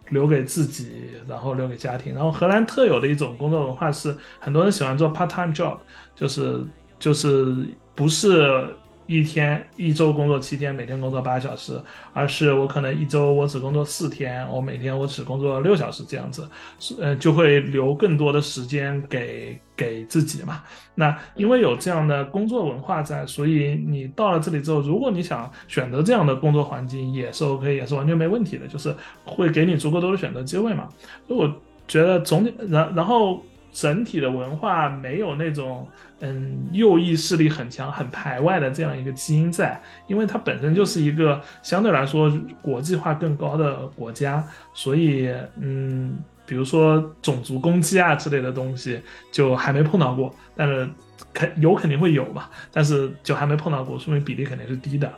[0.09, 2.13] 留给自己，然后留给家庭。
[2.13, 5.77] 然后荷兰特有的一种工作文化是，很多人喜欢做 part-time job，
[6.15, 6.63] 就是
[6.99, 7.55] 就是
[7.95, 8.67] 不是。
[9.07, 11.81] 一天一周工作七天，每天工作八小时，
[12.13, 16.47] 而是我可能一周我只工作四天，我每天我只工作六小时这样子，
[16.77, 20.61] 是呃，就会留更多的时间给给自己嘛。
[20.93, 28.93] 那因为有这样的工作文化在，所以你到了这里之后，如果你想选择这样的工作环境，也是 OK，也是完全没问题的，就是
[29.23, 30.89] 会给你足够多的选择机会嘛。
[31.27, 33.41] 所以我觉得总体，然然后。
[33.71, 35.87] 整体的文化没有那种
[36.19, 44.43] 嗯右翼势力很强、很排外的这样一个基因在，因为它本身就是一个相对来说国际化更高的国家，
[44.73, 49.01] 所以嗯，比如说种族攻击啊之类的东西
[49.31, 50.89] 就还没碰到过，但是
[51.33, 55.13] 肯有肯定会有吧，但是就还没碰到过，说明比例肯定是低的。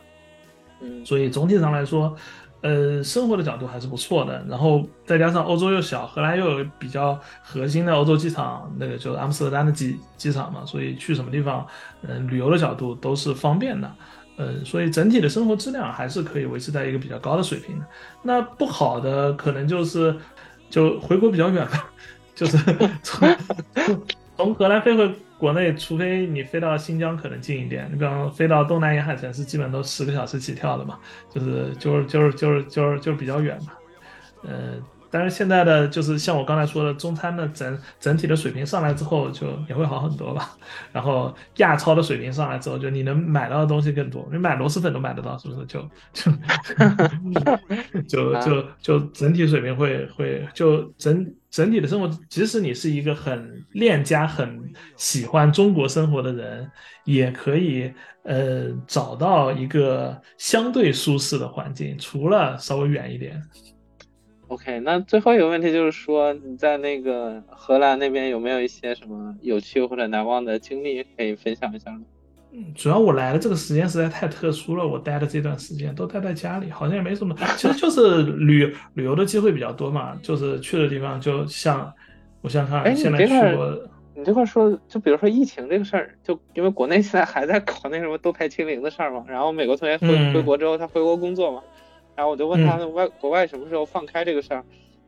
[0.81, 2.15] 嗯，所以总体上来说。
[2.61, 11.65] 呃，生活的角度还是不错的，然后再加上欧洲又小，荷兰又有比较核心的欧洲机场，那个就是阿姆斯特丹的机机场嘛，所以去什么地方，
[12.01, 13.89] 嗯，旅游的角度都是方便的，
[14.37, 17.81] 嗯，所以整体的生活质量还是可以维持在一个比较高的水平。
[18.21, 20.13] 那不好的可能就是
[20.69, 21.85] 就回国比较远了，
[22.35, 22.57] 就是
[23.01, 23.37] 从
[24.35, 25.15] 从荷兰飞回。
[25.39, 30.99] 国内，除非你飞到新疆可能近一点，你比方飞到东南沿海城市，基本都十个小时起跳的嘛，
[31.33, 33.73] 就是就是就是就是就是就是比较远嘛，
[34.43, 34.83] 嗯。
[35.11, 40.57] 但是现在的就是像我刚才说的，中餐的整整体的水平上来之后，就也会好很多吧。
[40.93, 45.65] 然后亚超的水平上来之后，就你能买到的东西更多，你买螺蛳粉都买得到，是不是？
[45.65, 46.31] 就就
[48.07, 56.71] 就 就就整体水平会会就整整体的生活，即使你是一个很恋家、很喜欢中国生活的人，
[57.03, 57.91] 也可以
[58.23, 63.41] 呃找到一个相对舒适的环境，除了稍微远一点。
[64.49, 72.01] OK，那最后一个问题就是说，你在那个荷兰那边有没有一些什么有趣或者难忘的经历可以分享一下呢？
[72.51, 81.93] 嗯，主要我来的这个时间实在太特殊了，我待的这段时间都待在家里，好像也没什么，其实就是旅旅游的机会比较多嘛，就是去的地方就像
[82.41, 83.79] 我想想看，现在去过。
[84.15, 91.61] 你这块说，就比如说疫情这个事儿，就因为国内现在还在搞那什么动态清零的事儿嘛，然后美国同学回回国之后，他回国工作嘛，
[92.19, 94.61] 然后我就问他外国外什么时候放开这个事儿，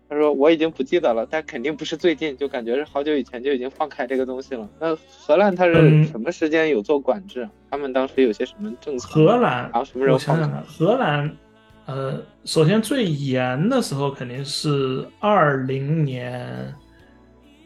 [0.08, 4.66] 他说我已经不记得了，但肯定不是最近，就感觉是好久以前就已经放开这个东西了。
[4.80, 7.46] 那荷兰它是什么时间有做管制？
[7.70, 9.10] 他们当时有些什么政策？
[9.10, 10.62] 荷兰，然后什么时候放开？
[10.66, 11.38] 荷兰，
[11.86, 16.74] 呃，首先最严的时候肯定是二零年。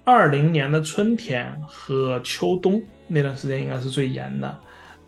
[0.04, 4.60] 二零年的春天和秋冬那段时间应该是最严的，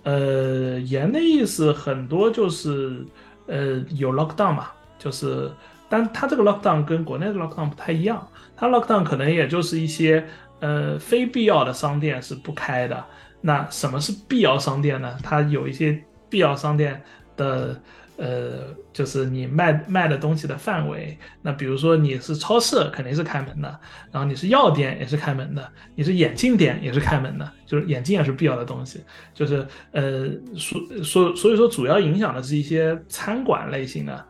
[0.04, 3.06] 呃，严的意思很多就是，
[3.48, 4.68] 呃，有 lockdown 嘛，
[5.00, 5.52] 就是，
[5.90, 10.26] 但它这个 lockdown 跟国内的 lockdown 不太一样，它 lockdown 可能也就是一些，
[10.60, 13.04] 呃，非必要的商店是不开的。
[13.42, 15.18] 那什么是必要商店呢？
[15.24, 17.02] 它有一些必要商店
[17.36, 17.80] 的。
[18.18, 23.70] 呃，就是你卖卖的东西的范围，那比如说你是超市，肯定是开门的；
[24.12, 25.62] 然后你是药店也是开门的；
[25.96, 29.02] 你是眼镜店也是开门的，就是眼镜也是必要的东西。
[29.34, 34.26] 就是呃，所所所以说，主要影响的是一些餐馆类型的，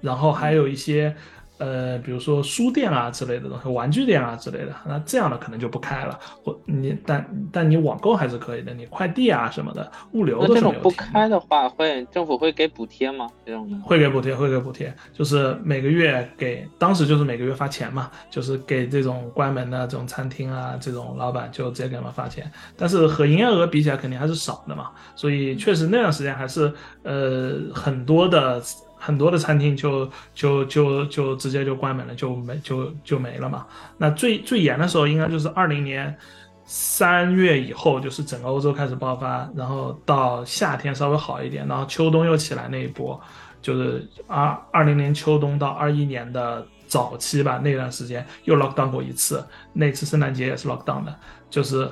[0.00, 1.14] 然后还有一些。
[1.58, 6.18] 呃，比如说书店啊之类的东西，玩具店啊之类的，那这样的可能就不开了。
[6.42, 13.28] 或你但但你网购还是可以的，你快递啊什么的，物流这种不开的话，会政府会给补贴吗？
[13.46, 22.50] 这种的会给补贴，会给补贴，就是每个月给，当时就是每个月发钱嘛，就是给这种关门的这种餐厅啊，这种老板就直接给他们发钱。
[22.76, 24.90] 但是和营业额比起来，肯定还是少的嘛。
[25.14, 26.72] 所以确实那段时间还是
[27.04, 28.60] 呃很多的。
[29.04, 33.66] 很多的餐厅就就就就直接就关门了，就没就就没了嘛。
[33.98, 36.16] 那最最严的时候应该就是二零年
[36.64, 43.20] 三月以后，就是整个欧洲开始爆发，然后到夏天稍微好一点，然后秋冬又起来那一波，
[43.60, 49.44] 就是二二零年秋冬到二一年的早期吧，那段时间又 lock down 过一次，
[49.74, 51.14] 那次圣诞节也是 lock down 的，
[51.50, 51.86] 就是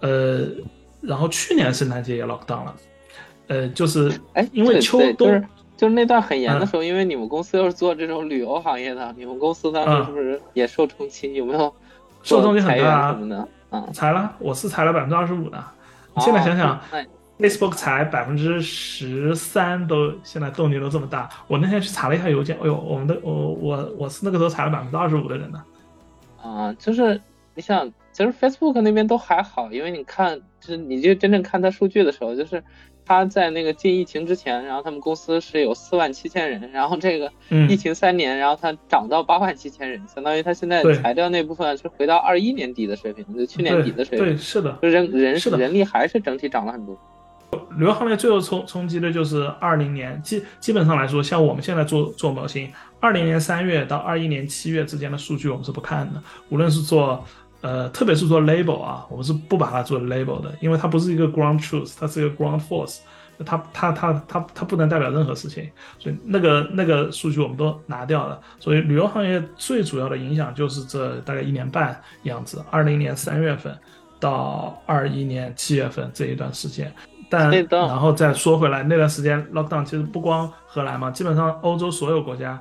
[0.00, 0.46] 呃，
[1.00, 2.74] 然后去年圣诞节也 lock down 了，
[3.46, 5.42] 呃，就是哎，因为秋冬。
[5.78, 11.32] 就是那段很严的时候，因为你们公司又是做这种旅游行业的，你们公司当时是不是也受冲击？
[11.34, 11.72] 有没有
[12.24, 13.48] 受冲击很大什么的？
[13.70, 15.64] 嗯，裁了，我是裁了百分之二十五的。
[16.16, 16.80] 你现在想想
[17.38, 21.28] ，Facebook 裁百分之十三都现在动静都这么大。
[21.46, 25.62] 我那天去查了一下邮件，哎呦，我们的我我我是那个时候裁了百分之二十五的人呢。
[26.42, 27.20] 啊，就是
[27.54, 32.60] 你想，其实 Facebook 那边都还好，因为你看，就是你就真正看它数据的时候，就是。
[33.08, 37.32] 他在那个进疫情之前，然后他们公司是有四万七千人，然后这个
[37.66, 44.26] 疫情三年，然后他涨到八万七千人，相当于他现在裁掉那部分是回到二一年底的水平，就去年底的水平。
[44.26, 46.94] 对，是的，就人人是人力还是整体涨了很多。
[47.78, 52.70] 旅游行业最后冲冲击的就是二零年，基基本上来说，像我们现在做做模型，
[53.00, 57.24] 二零年三月到二一年七月之间的数据我们是不看的，无论是做。
[57.60, 62.98] 呃，特别是说 label 啊，我们是不把它做 label 的，因为它不是一个 ground truth，它是一个 ground force，
[63.44, 65.68] 它它它它它不能代表任何事情，
[65.98, 68.40] 所以那个那个数据我们都拿掉了。
[68.60, 73.76] 所以旅游行业最主要的影响就是这大概一年半样子，二零年三月份
[74.20, 76.92] 到二一年七月份这一段时间。
[77.30, 82.58] 但然后再说回来，那段时间 lockdown 其实不光荷兰嘛，基本上欧洲所有国家。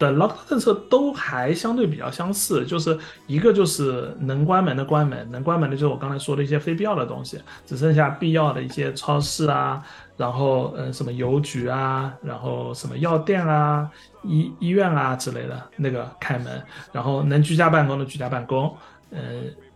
[0.00, 2.98] 的 lock 政策都还相对比较相似，就是
[3.28, 9.80] 一个就是能关门的关门，能关门的就是我刚才说的一些非必要的东西，只剩下必要的一些超市啊，
[10.16, 13.88] 然后嗯什么邮局啊，然后什么药店啊、
[14.24, 16.60] 医医院啊之类的那个开门，
[16.90, 18.74] 然后能居家办公的居家办公，
[19.10, 19.18] 呃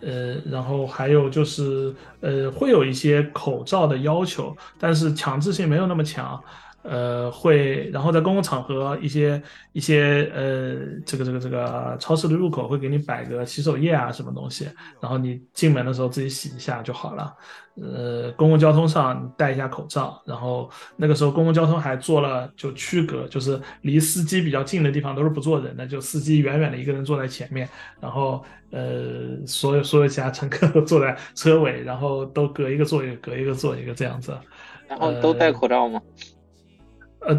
[0.01, 6.43] 呃，然后还有就是呃会有一些口罩的要求，但是强制性没有那么强。
[6.85, 9.43] 呃，会，然后在公共场合一些
[9.73, 14.69] 一些呃，这个这个这个超市的入口会给你摆个洗手液啊，什么东西，
[15.01, 17.35] 然后你进门的时候自己洗一下就好了。
[17.82, 34.39] 呃，公共交通上戴一下口罩，然后那个时候公共交通还做了就区隔，就是离司机比较近的地方都是不坐人的，就司机远远的一个人坐在前面，然后呃，所有所有其他乘客都坐在车尾，然后都隔一个座位，隔一个坐一个这样子。
[34.86, 36.01] 然后都戴口罩吗？
[36.05, 36.34] 呃，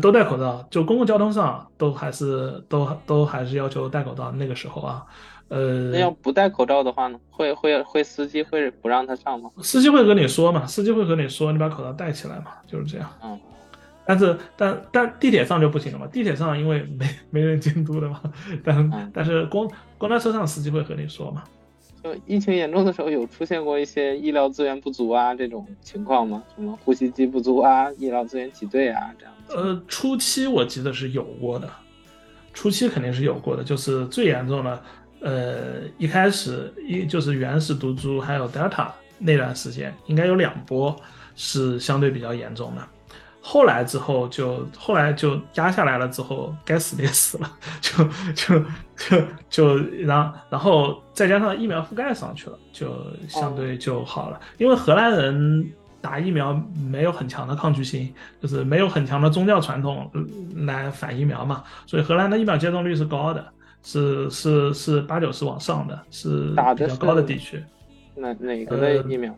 [0.02, 4.32] 都戴口罩，就公共交通上都还是都都还是要求戴口罩。
[4.32, 5.06] 那个时候啊，
[5.50, 7.20] 呃，那要不戴口罩的话呢？
[7.30, 9.50] 会会会司机会不让他上吗？
[9.62, 13.10] 司机会和你说嘛，司机会和你说，你把口罩戴起来嘛，就是这样。
[13.22, 13.38] 嗯，
[14.06, 18.22] 但是但但地铁上就不行了嘛，地铁上因为没没人监督的嘛，
[18.64, 21.44] 但但是公公交车上司机会和你说嘛。
[22.06, 26.44] 就疫情严重的时候，有出现过一些医疗资源不足啊这种情况吗？
[26.56, 29.34] 什么呼吸机不足啊，医疗资源挤兑啊这样？
[29.50, 31.68] 呃，初期我记得是有过的，
[32.54, 34.84] 初期肯定是有过的，就是最严重的，
[35.22, 40.96] 呃，一开始一就是原始毒株还有 Delta 那段时间，应该有两波
[41.36, 42.88] 是相对比较严重的。
[43.42, 47.52] 后来之后就后来就压下来了，之后该死的也死了，
[47.82, 48.04] 就
[48.34, 48.64] 就
[49.50, 52.96] 就就然然后再加上疫苗覆盖上去了，就
[53.28, 54.40] 相对就好了。
[54.58, 55.70] 因为荷兰人
[56.02, 56.54] 打疫苗
[56.90, 60.10] 没有很强的抗拒性，就是没有很强的宗教传统
[60.66, 63.46] 来反疫苗嘛，所以荷兰的疫苗接种率是高的，
[63.84, 67.62] 是是是八九十往上的，是比较高的地区。
[68.16, 69.36] 哪哪个的疫苗？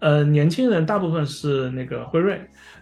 [0.00, 2.40] 呃，年轻人大部分是那个辉瑞。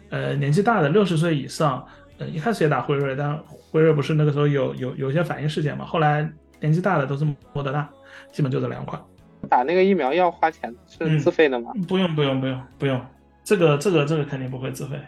[0.08, 1.84] 呃，年纪大的六十岁以上，
[2.18, 3.36] 呃，一开始也打辉瑞，但
[3.70, 5.84] 辉瑞不是那个时候有有有一些反应事件嘛？
[5.84, 6.28] 后来
[6.60, 7.88] 年纪大的都是莫德纳，
[8.32, 9.00] 基本就这两款。
[9.48, 11.72] 打那个疫苗要花钱，是自费的吗？
[11.86, 13.00] 不用不用不用不用，
[13.44, 14.98] 这个这个这个肯定不会自费，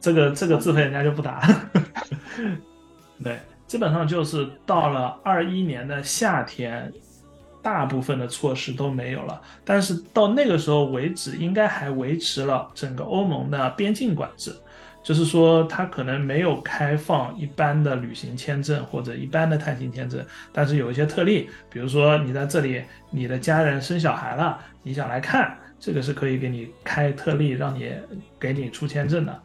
[0.00, 1.40] 这个这个自费人家就不打。
[3.22, 6.92] 对，基本上就是到了二一年的夏天。
[7.62, 14.54] 大部分的措施都没有了，但是到那个时候为止，应该还维持了整个欧盟的边境管制，
[15.06, 20.20] 就是说它可能没有开放一般的旅行签证或者一般的探亲签证，
[20.52, 27.92] 但是有一些特例，比如说你在这里，你的家人生小孩了，你想来看，这个是可以给你开特例，让你
[28.36, 29.42] 给你出签证的。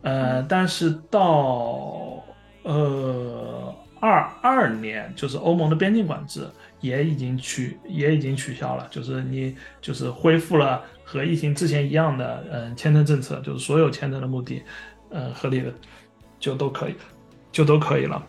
[0.00, 2.24] 呃，但是到
[2.62, 6.48] 呃二二年，就是欧盟的边境管制。
[6.80, 14.62] 也已经取也已经取消了，就是你就是恢复了和疫情之前一样的嗯签证政策，就是所有签证的目的，
[15.14, 15.72] 嗯合理的
[16.40, 16.96] 就都可以，
[17.52, 18.22] 就都可以了。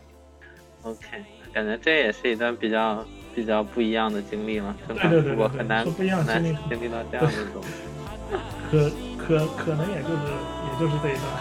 [0.84, 3.04] OK，感觉这也是一段比较
[3.34, 7.64] 比较不一样的经历嘛，对对对，我很难不一样经历经历到这样的种，
[8.70, 10.16] 可可可能也就是
[10.64, 11.26] 也就是这一段。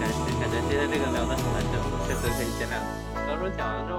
[0.00, 1.72] 感觉感觉今天这个聊的很完整，
[2.06, 2.74] 确实可以限量。
[3.26, 3.98] 到时候讲完之后。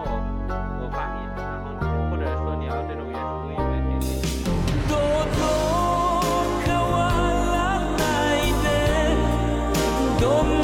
[10.20, 10.59] don't